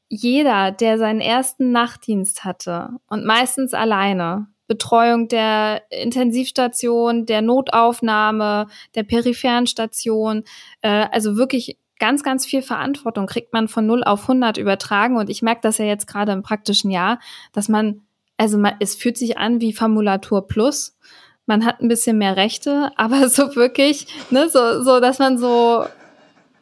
jeder, 0.09 0.70
der 0.70 0.99
seinen 0.99 1.20
ersten 1.20 1.73
Nachtdienst 1.73 2.44
hatte 2.44 2.90
und 3.09 3.25
meistens 3.25 3.75
alleine, 3.75 4.47
Betreuung 4.66 5.29
der 5.29 5.83
Intensivstation, 5.90 7.27
der 7.27 7.42
Notaufnahme, 7.42 8.66
der 8.94 9.03
peripheren 9.03 9.66
Station. 9.66 10.44
Äh, 10.81 11.07
also 11.12 11.37
wirklich 11.37 11.79
ganz, 11.98 12.22
ganz 12.22 12.46
viel 12.46 12.62
Verantwortung 12.62 13.27
kriegt 13.27 13.53
man 13.53 13.68
von 13.68 13.87
0 13.87 14.05
auf 14.05 14.22
100 14.22 14.57
übertragen. 14.57 15.16
Und 15.16 15.31
ich 15.31 15.42
merke 15.42 15.61
das 15.62 15.79
ja 15.79 15.85
jetzt 15.85 16.07
gerade 16.07 16.33
im 16.33 16.42
praktischen 16.42 16.90
Jahr, 16.90 17.20
dass 17.53 17.68
man, 17.68 18.03
also 18.37 18.59
man, 18.59 18.74
es 18.81 18.94
fühlt 18.94 19.16
sich 19.16 19.38
an 19.38 19.61
wie 19.61 19.72
Formulatur 19.72 20.46
Plus. 20.46 20.98
Man 21.46 21.64
hat 21.64 21.81
ein 21.81 21.88
bisschen 21.88 22.18
mehr 22.18 22.37
Rechte, 22.37 22.90
aber 22.96 23.29
so 23.29 23.55
wirklich, 23.57 24.07
ne, 24.31 24.48
so, 24.48 24.83
so, 24.83 25.00
dass 25.00 25.18
man 25.18 25.38
so 25.38 25.85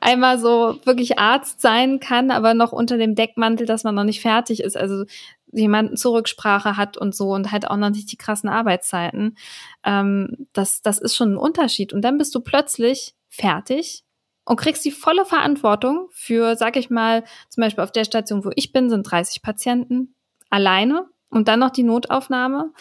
einmal 0.00 0.38
so 0.38 0.80
wirklich 0.84 1.18
Arzt 1.18 1.60
sein 1.60 2.00
kann, 2.00 2.32
aber 2.32 2.54
noch 2.54 2.72
unter 2.72 2.98
dem 2.98 3.14
Deckmantel, 3.14 3.66
dass 3.66 3.84
man 3.84 3.94
noch 3.94 4.04
nicht 4.04 4.20
fertig 4.20 4.62
ist. 4.62 4.76
Also 4.76 5.04
jemanden 5.52 5.96
zur 5.96 6.14
Rücksprache 6.14 6.76
hat 6.76 6.96
und 6.96 7.14
so 7.14 7.30
und 7.30 7.52
halt 7.52 7.70
auch 7.70 7.76
noch 7.76 7.90
nicht 7.90 8.10
die 8.10 8.16
krassen 8.16 8.48
Arbeitszeiten. 8.48 9.36
Ähm, 9.84 10.48
das, 10.52 10.82
das 10.82 10.98
ist 10.98 11.14
schon 11.14 11.34
ein 11.34 11.38
Unterschied. 11.38 11.92
Und 11.92 12.02
dann 12.02 12.18
bist 12.18 12.34
du 12.34 12.40
plötzlich 12.40 13.14
fertig 13.28 14.04
und 14.44 14.56
kriegst 14.56 14.84
die 14.84 14.90
volle 14.90 15.24
Verantwortung 15.24 16.08
für, 16.10 16.56
sag 16.56 16.76
ich 16.76 16.90
mal, 16.90 17.24
zum 17.48 17.62
Beispiel 17.62 17.84
auf 17.84 17.92
der 17.92 18.04
Station, 18.04 18.44
wo 18.44 18.50
ich 18.56 18.72
bin, 18.72 18.90
sind 18.90 19.04
30 19.04 19.42
Patienten 19.42 20.14
alleine 20.50 21.06
und 21.30 21.48
dann 21.48 21.60
noch 21.60 21.70
die 21.70 21.84
Notaufnahme. 21.84 22.72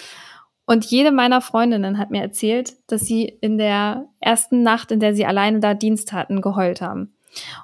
Und 0.65 0.85
jede 0.85 1.11
meiner 1.11 1.41
Freundinnen 1.41 1.97
hat 1.97 2.11
mir 2.11 2.21
erzählt, 2.21 2.75
dass 2.87 3.01
sie 3.01 3.25
in 3.25 3.57
der 3.57 4.07
ersten 4.19 4.63
Nacht, 4.63 4.91
in 4.91 4.99
der 4.99 5.13
sie 5.13 5.25
alleine 5.25 5.59
da 5.59 5.73
Dienst 5.73 6.13
hatten, 6.13 6.41
geheult 6.41 6.81
haben. 6.81 7.13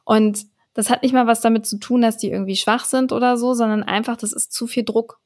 Und 0.03 0.45
das 0.77 0.91
hat 0.91 1.01
nicht 1.01 1.11
mal 1.11 1.25
was 1.25 1.41
damit 1.41 1.65
zu 1.65 1.79
tun, 1.79 2.03
dass 2.03 2.17
die 2.17 2.29
irgendwie 2.29 2.55
schwach 2.55 2.85
sind 2.85 3.11
oder 3.11 3.35
so, 3.35 3.55
sondern 3.55 3.81
einfach, 3.81 4.15
das 4.15 4.31
ist 4.31 4.53
zu 4.53 4.67
viel 4.67 4.83
Druck. 4.83 5.19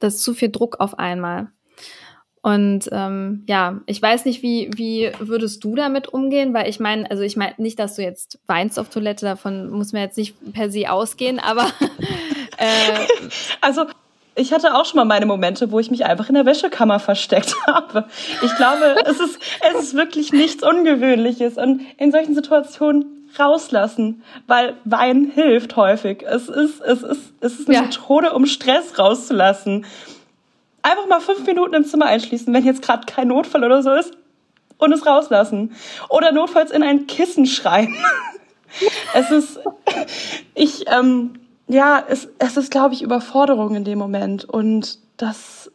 Das 0.00 0.14
ist 0.14 0.24
zu 0.24 0.32
viel 0.32 0.50
Druck 0.50 0.80
auf 0.80 0.98
einmal. 0.98 1.48
Und 2.40 2.88
ähm, 2.92 3.44
ja, 3.46 3.82
ich 3.84 4.00
weiß 4.00 4.24
nicht, 4.24 4.42
wie, 4.42 4.70
wie 4.74 5.12
würdest 5.18 5.62
du 5.62 5.74
damit 5.76 6.08
umgehen? 6.08 6.54
Weil 6.54 6.70
ich 6.70 6.80
meine, 6.80 7.10
also 7.10 7.22
ich 7.22 7.36
meine 7.36 7.52
nicht, 7.58 7.78
dass 7.78 7.96
du 7.96 8.02
jetzt 8.02 8.40
weinst 8.46 8.78
auf 8.78 8.88
Toilette, 8.88 9.26
davon 9.26 9.68
muss 9.68 9.92
man 9.92 10.00
jetzt 10.00 10.16
nicht 10.16 10.34
per 10.54 10.70
se 10.70 10.90
ausgehen, 10.90 11.38
aber 11.38 11.66
äh, 12.56 13.06
also 13.60 13.84
ich 14.34 14.54
hatte 14.54 14.74
auch 14.74 14.86
schon 14.86 14.96
mal 14.96 15.04
meine 15.04 15.26
Momente, 15.26 15.70
wo 15.72 15.78
ich 15.78 15.90
mich 15.90 16.06
einfach 16.06 16.30
in 16.30 16.36
der 16.36 16.46
Wäschekammer 16.46 17.00
versteckt 17.00 17.54
habe. 17.66 18.06
Ich 18.42 18.56
glaube, 18.56 18.96
es 19.04 19.20
ist, 19.20 19.38
es 19.60 19.82
ist 19.82 19.94
wirklich 19.94 20.32
nichts 20.32 20.62
Ungewöhnliches. 20.62 21.58
Und 21.58 21.82
in 21.98 22.12
solchen 22.12 22.34
Situationen 22.34 23.21
rauslassen, 23.38 24.22
weil 24.46 24.76
Wein 24.84 25.30
hilft 25.34 25.76
häufig. 25.76 26.24
Es 26.26 26.48
ist, 26.48 26.80
es 26.80 27.02
ist, 27.02 27.32
es 27.40 27.60
ist 27.60 27.68
eine 27.68 27.76
ja. 27.76 27.82
Methode, 27.82 28.32
um 28.32 28.46
Stress 28.46 28.98
rauszulassen. 28.98 29.84
Einfach 30.82 31.06
mal 31.06 31.20
fünf 31.20 31.46
Minuten 31.46 31.74
im 31.74 31.84
Zimmer 31.84 32.06
einschließen, 32.06 32.52
wenn 32.52 32.64
jetzt 32.64 32.82
gerade 32.82 33.06
kein 33.06 33.28
Notfall 33.28 33.64
oder 33.64 33.82
so 33.82 33.92
ist, 33.92 34.16
und 34.78 34.92
es 34.92 35.06
rauslassen. 35.06 35.74
Oder 36.08 36.32
notfalls 36.32 36.72
in 36.72 36.82
ein 36.82 37.06
Kissen 37.06 37.46
schreien. 37.46 37.94
es 39.14 39.30
ist, 39.30 39.60
ich, 40.54 40.86
ähm, 40.90 41.34
ja, 41.68 42.02
es, 42.08 42.28
es 42.38 42.56
ist, 42.56 42.70
glaube 42.70 42.94
ich, 42.94 43.02
Überforderung 43.02 43.76
in 43.76 43.84
dem 43.84 43.98
Moment. 43.98 44.44
Und 44.44 44.98
das 45.16 45.70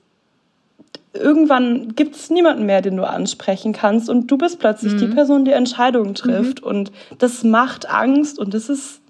irgendwann 1.14 1.96
gibt 1.96 2.16
es 2.16 2.30
niemanden 2.30 2.66
mehr, 2.66 2.82
den 2.82 2.98
du 2.98 3.08
ansprechen 3.08 3.74
kannst 3.74 4.10
und 4.10 4.28
du 4.28 4.38
bist 4.38 4.60
plötzlich 4.60 4.94
mhm. 4.94 4.98
die 4.98 5.08
Person, 5.08 5.46
die 5.46 5.52
Entscheidungen 5.52 6.14
trifft 6.14 6.62
mhm. 6.62 6.68
und 6.68 6.92
das 7.18 7.44
macht 7.44 7.90
Angst 7.90 8.40
und 8.40 8.54
das 8.54 8.70
ist 8.70 9.02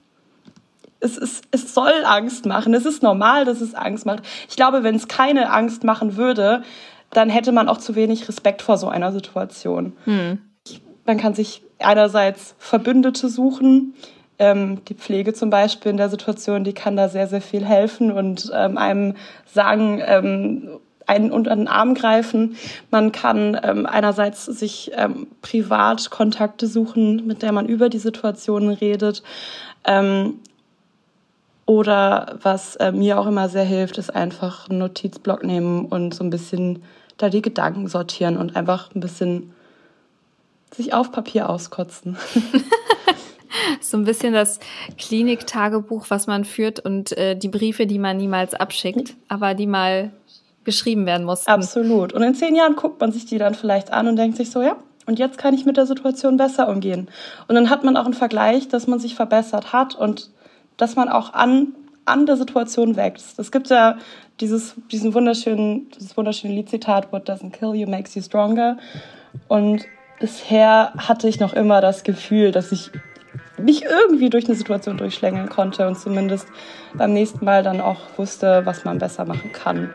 es, 1.00 1.16
ist, 1.16 1.44
es 1.52 1.76
soll 1.76 1.94
Angst 2.06 2.48
machen. 2.48 2.74
Es 2.74 2.86
ist 2.86 3.04
normal, 3.04 3.46
dass 3.46 3.62
es 3.62 3.76
Angst 3.76 4.08
macht. 4.08 4.24
Ich 4.50 4.56
glaube, 4.56 4.82
wenn 4.82 4.96
es 4.96 5.08
keine 5.08 5.52
Angst 5.52 5.84
machen 5.84 6.18
würde, 6.18 6.64
dann 7.12 7.30
hätte 7.30 7.52
man 7.52 7.70
auch 7.70 7.78
zu 7.78 7.96
wenig 7.96 8.28
Respekt 8.28 8.64
vor 8.64 8.78
so 8.78 8.88
einer 8.88 9.12
Situation. 9.12 9.94
Mhm. 10.06 10.40
Man 11.06 11.18
kann 11.18 11.36
sich 11.36 11.62
einerseits 11.80 12.56
Verbündete 12.58 13.30
suchen, 13.30 13.94
ähm, 14.40 14.84
die 14.86 14.94
Pflege 14.94 15.34
zum 15.34 15.50
Beispiel 15.50 15.92
in 15.92 15.98
der 15.98 16.10
Situation, 16.10 16.64
die 16.64 16.74
kann 16.74 16.96
da 16.96 17.10
sehr, 17.10 17.28
sehr 17.28 17.42
viel 17.42 17.66
helfen 17.66 18.12
und 18.12 18.52
ähm, 18.54 18.78
einem 18.78 19.16
sagen, 19.46 20.02
ähm, 20.06 20.80
einen 21.08 21.32
unter 21.32 21.56
den 21.56 21.68
Arm 21.68 21.96
greifen. 21.96 22.56
Man 22.92 23.12
kann 23.12 23.60
ähm, 23.64 23.86
einerseits 23.86 24.46
sich 24.46 24.92
ähm, 24.96 25.28
privat 25.42 26.10
Kontakte 26.12 26.68
suchen, 26.68 27.26
mit 27.26 27.42
der 27.42 27.54
man 27.54 27.68
über 27.68 27.90
die 27.90 27.98
Situationen 27.98 28.70
redet. 28.70 29.24
Ähm, 29.86 30.40
oder 31.66 32.38
was 32.42 32.76
äh, 32.78 32.92
mir 32.92 33.20
auch 33.20 33.28
immer 33.28 33.50
sehr 33.50 33.64
hilft, 33.64 33.98
ist 33.98 34.16
einfach 34.16 34.70
einen 34.70 34.80
Notizblock 34.80 35.44
nehmen 35.44 35.86
und 35.86 36.14
so 36.14 36.24
ein 36.24 36.30
bisschen 36.30 36.84
da 37.18 37.30
die 37.30 37.42
Gedanken 37.42 37.88
sortieren 37.88 38.38
und 38.38 38.56
einfach 38.56 38.94
ein 38.96 39.00
bisschen 39.00 39.54
sich 40.74 40.94
auf 40.94 41.12
Papier 41.12 41.50
auskotzen. 41.50 42.18
so 43.82 43.98
ein 43.98 44.04
bisschen 44.04 44.34
das 44.34 44.60
Kliniktagebuch, 44.98 46.06
was 46.10 46.28
man 46.28 46.46
führt 46.46 46.80
und 46.80 47.18
äh, 47.18 47.36
die 47.36 47.50
Briefe, 47.50 47.86
die 47.86 48.00
man 48.00 48.18
niemals 48.18 48.54
abschickt, 48.54 49.16
aber 49.28 49.54
die 49.54 49.68
mal 49.68 50.12
geschrieben 50.68 51.06
werden 51.06 51.26
mussten. 51.26 51.50
Absolut. 51.50 52.12
Und 52.12 52.22
in 52.24 52.36
zehn 52.36 52.54
Jahren 52.54 52.76
guckt 52.76 53.00
man 53.00 53.14
sich 53.14 53.26
die 53.26 53.38
dann 53.38 53.56
vielleicht 53.56 53.92
an 53.94 54.10
und 54.10 54.18
denkt 54.18 54.36
sich 54.36 54.52
so, 54.52 54.62
ja, 54.62 54.76
und 55.06 55.18
jetzt 55.18 55.38
kann 55.38 55.54
ich 55.54 55.66
mit 55.66 55.78
der 55.78 55.86
Situation 55.86 56.36
besser 56.36 56.68
umgehen. 56.68 57.08
Und 57.48 57.56
dann 57.56 57.70
hat 57.70 57.86
man 57.86 57.96
auch 57.96 58.04
einen 58.04 58.14
Vergleich, 58.14 58.68
dass 58.68 58.86
man 58.86 59.00
sich 59.00 59.16
verbessert 59.16 59.72
hat 59.72 59.96
und 59.96 60.30
dass 60.76 60.98
man 60.98 61.08
auch 61.08 61.34
an, 61.34 61.74
an 62.04 62.26
der 62.26 62.36
Situation 62.36 62.98
wächst. 62.98 63.40
Es 63.40 63.54
gibt 63.54 63.70
ja 63.70 63.98
dieses, 64.42 64.76
diesen 64.92 65.14
wunderschönen, 65.14 65.90
dieses 65.92 66.18
wunderschöne 66.18 66.54
Liedzitat, 66.54 67.14
What 67.14 67.30
doesn't 67.30 67.52
kill 67.52 67.74
you 67.74 67.88
makes 67.90 68.14
you 68.14 68.22
stronger. 68.22 68.78
Und 69.48 69.86
bisher 70.20 70.92
hatte 70.98 71.30
ich 71.30 71.40
noch 71.40 71.54
immer 71.54 71.80
das 71.80 72.04
Gefühl, 72.04 72.52
dass 72.52 72.74
ich 72.74 72.92
mich 73.58 73.86
irgendwie 73.86 74.30
durch 74.30 74.48
eine 74.48 74.56
Situation 74.56 74.98
durchschlängeln 74.98 75.48
konnte 75.48 75.88
und 75.88 75.98
zumindest 75.98 76.48
beim 76.94 77.14
nächsten 77.14 77.46
Mal 77.46 77.64
dann 77.64 77.80
auch 77.80 78.02
wusste, 78.18 78.66
was 78.66 78.84
man 78.84 78.98
besser 78.98 79.24
machen 79.24 79.54
kann. 79.54 79.92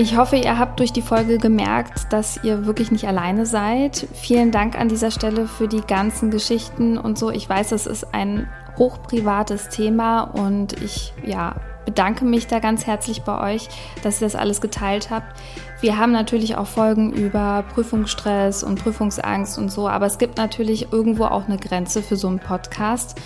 Ich 0.00 0.16
hoffe, 0.16 0.36
ihr 0.36 0.58
habt 0.58 0.80
durch 0.80 0.94
die 0.94 1.02
Folge 1.02 1.36
gemerkt, 1.36 2.10
dass 2.10 2.42
ihr 2.42 2.64
wirklich 2.64 2.90
nicht 2.90 3.06
alleine 3.06 3.44
seid. 3.44 4.08
Vielen 4.14 4.50
Dank 4.50 4.80
an 4.80 4.88
dieser 4.88 5.10
Stelle 5.10 5.46
für 5.46 5.68
die 5.68 5.82
ganzen 5.82 6.30
Geschichten 6.30 6.96
und 6.96 7.18
so. 7.18 7.28
Ich 7.28 7.46
weiß, 7.46 7.72
es 7.72 7.86
ist 7.86 8.14
ein 8.14 8.48
hochprivates 8.78 9.68
Thema 9.68 10.22
und 10.22 10.80
ich 10.80 11.12
ja, 11.22 11.56
bedanke 11.84 12.24
mich 12.24 12.46
da 12.46 12.60
ganz 12.60 12.86
herzlich 12.86 13.24
bei 13.24 13.52
euch, 13.52 13.68
dass 14.02 14.22
ihr 14.22 14.26
das 14.26 14.36
alles 14.36 14.62
geteilt 14.62 15.10
habt. 15.10 15.38
Wir 15.82 15.98
haben 15.98 16.12
natürlich 16.12 16.56
auch 16.56 16.66
Folgen 16.66 17.12
über 17.12 17.62
Prüfungsstress 17.74 18.62
und 18.62 18.82
Prüfungsangst 18.82 19.58
und 19.58 19.70
so, 19.70 19.86
aber 19.86 20.06
es 20.06 20.16
gibt 20.16 20.38
natürlich 20.38 20.94
irgendwo 20.94 21.24
auch 21.24 21.46
eine 21.46 21.58
Grenze 21.58 22.02
für 22.02 22.16
so 22.16 22.28
einen 22.28 22.38
Podcast. 22.38 23.20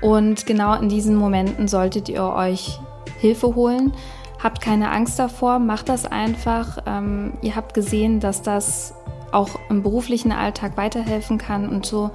Und 0.00 0.46
genau 0.46 0.80
in 0.80 0.88
diesen 0.88 1.16
Momenten 1.16 1.66
solltet 1.66 2.08
ihr 2.08 2.22
euch 2.22 2.78
Hilfe 3.18 3.56
holen. 3.56 3.92
Habt 4.42 4.62
keine 4.62 4.90
Angst 4.90 5.18
davor, 5.18 5.58
macht 5.58 5.90
das 5.90 6.06
einfach. 6.06 6.78
Ähm, 6.86 7.34
ihr 7.42 7.56
habt 7.56 7.74
gesehen, 7.74 8.20
dass 8.20 8.40
das 8.40 8.94
auch 9.32 9.50
im 9.68 9.82
beruflichen 9.82 10.32
Alltag 10.32 10.76
weiterhelfen 10.76 11.36
kann 11.36 11.68
und 11.68 11.84
so. 11.84 12.10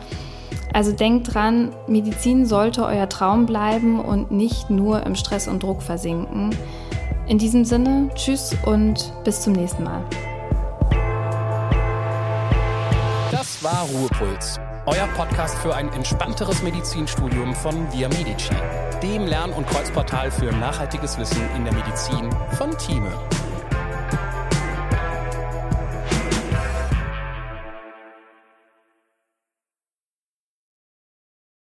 Also 0.73 0.91
denkt 0.91 1.33
dran, 1.33 1.73
Medizin 1.88 2.45
sollte 2.45 2.83
euer 2.83 3.07
Traum 3.07 3.45
bleiben 3.45 3.99
und 3.99 4.31
nicht 4.31 4.69
nur 4.69 5.03
im 5.05 5.15
Stress 5.15 5.47
und 5.47 5.61
Druck 5.61 5.83
versinken. 5.83 6.49
In 7.27 7.38
diesem 7.38 7.63
Sinne, 7.63 8.09
tschüss 8.15 8.55
und 8.65 9.13
bis 9.23 9.41
zum 9.41 9.53
nächsten 9.53 9.83
Mal. 9.83 10.03
Das 13.31 13.63
war 13.63 13.88
Ruhepuls, 13.93 14.59
euer 14.88 15.07
Podcast 15.15 15.55
für 15.59 15.75
ein 15.75 15.91
entspannteres 15.93 16.61
Medizinstudium 16.63 17.53
von 17.53 17.75
Via 17.93 18.09
Medici 18.09 18.53
dem 19.01 19.25
Lern- 19.25 19.53
und 19.53 19.67
Kreuzportal 19.67 20.31
für 20.31 20.51
nachhaltiges 20.51 21.17
Wissen 21.17 21.41
in 21.55 21.65
der 21.65 21.73
Medizin 21.73 22.29
von 22.58 22.77
Thieme. 22.77 23.12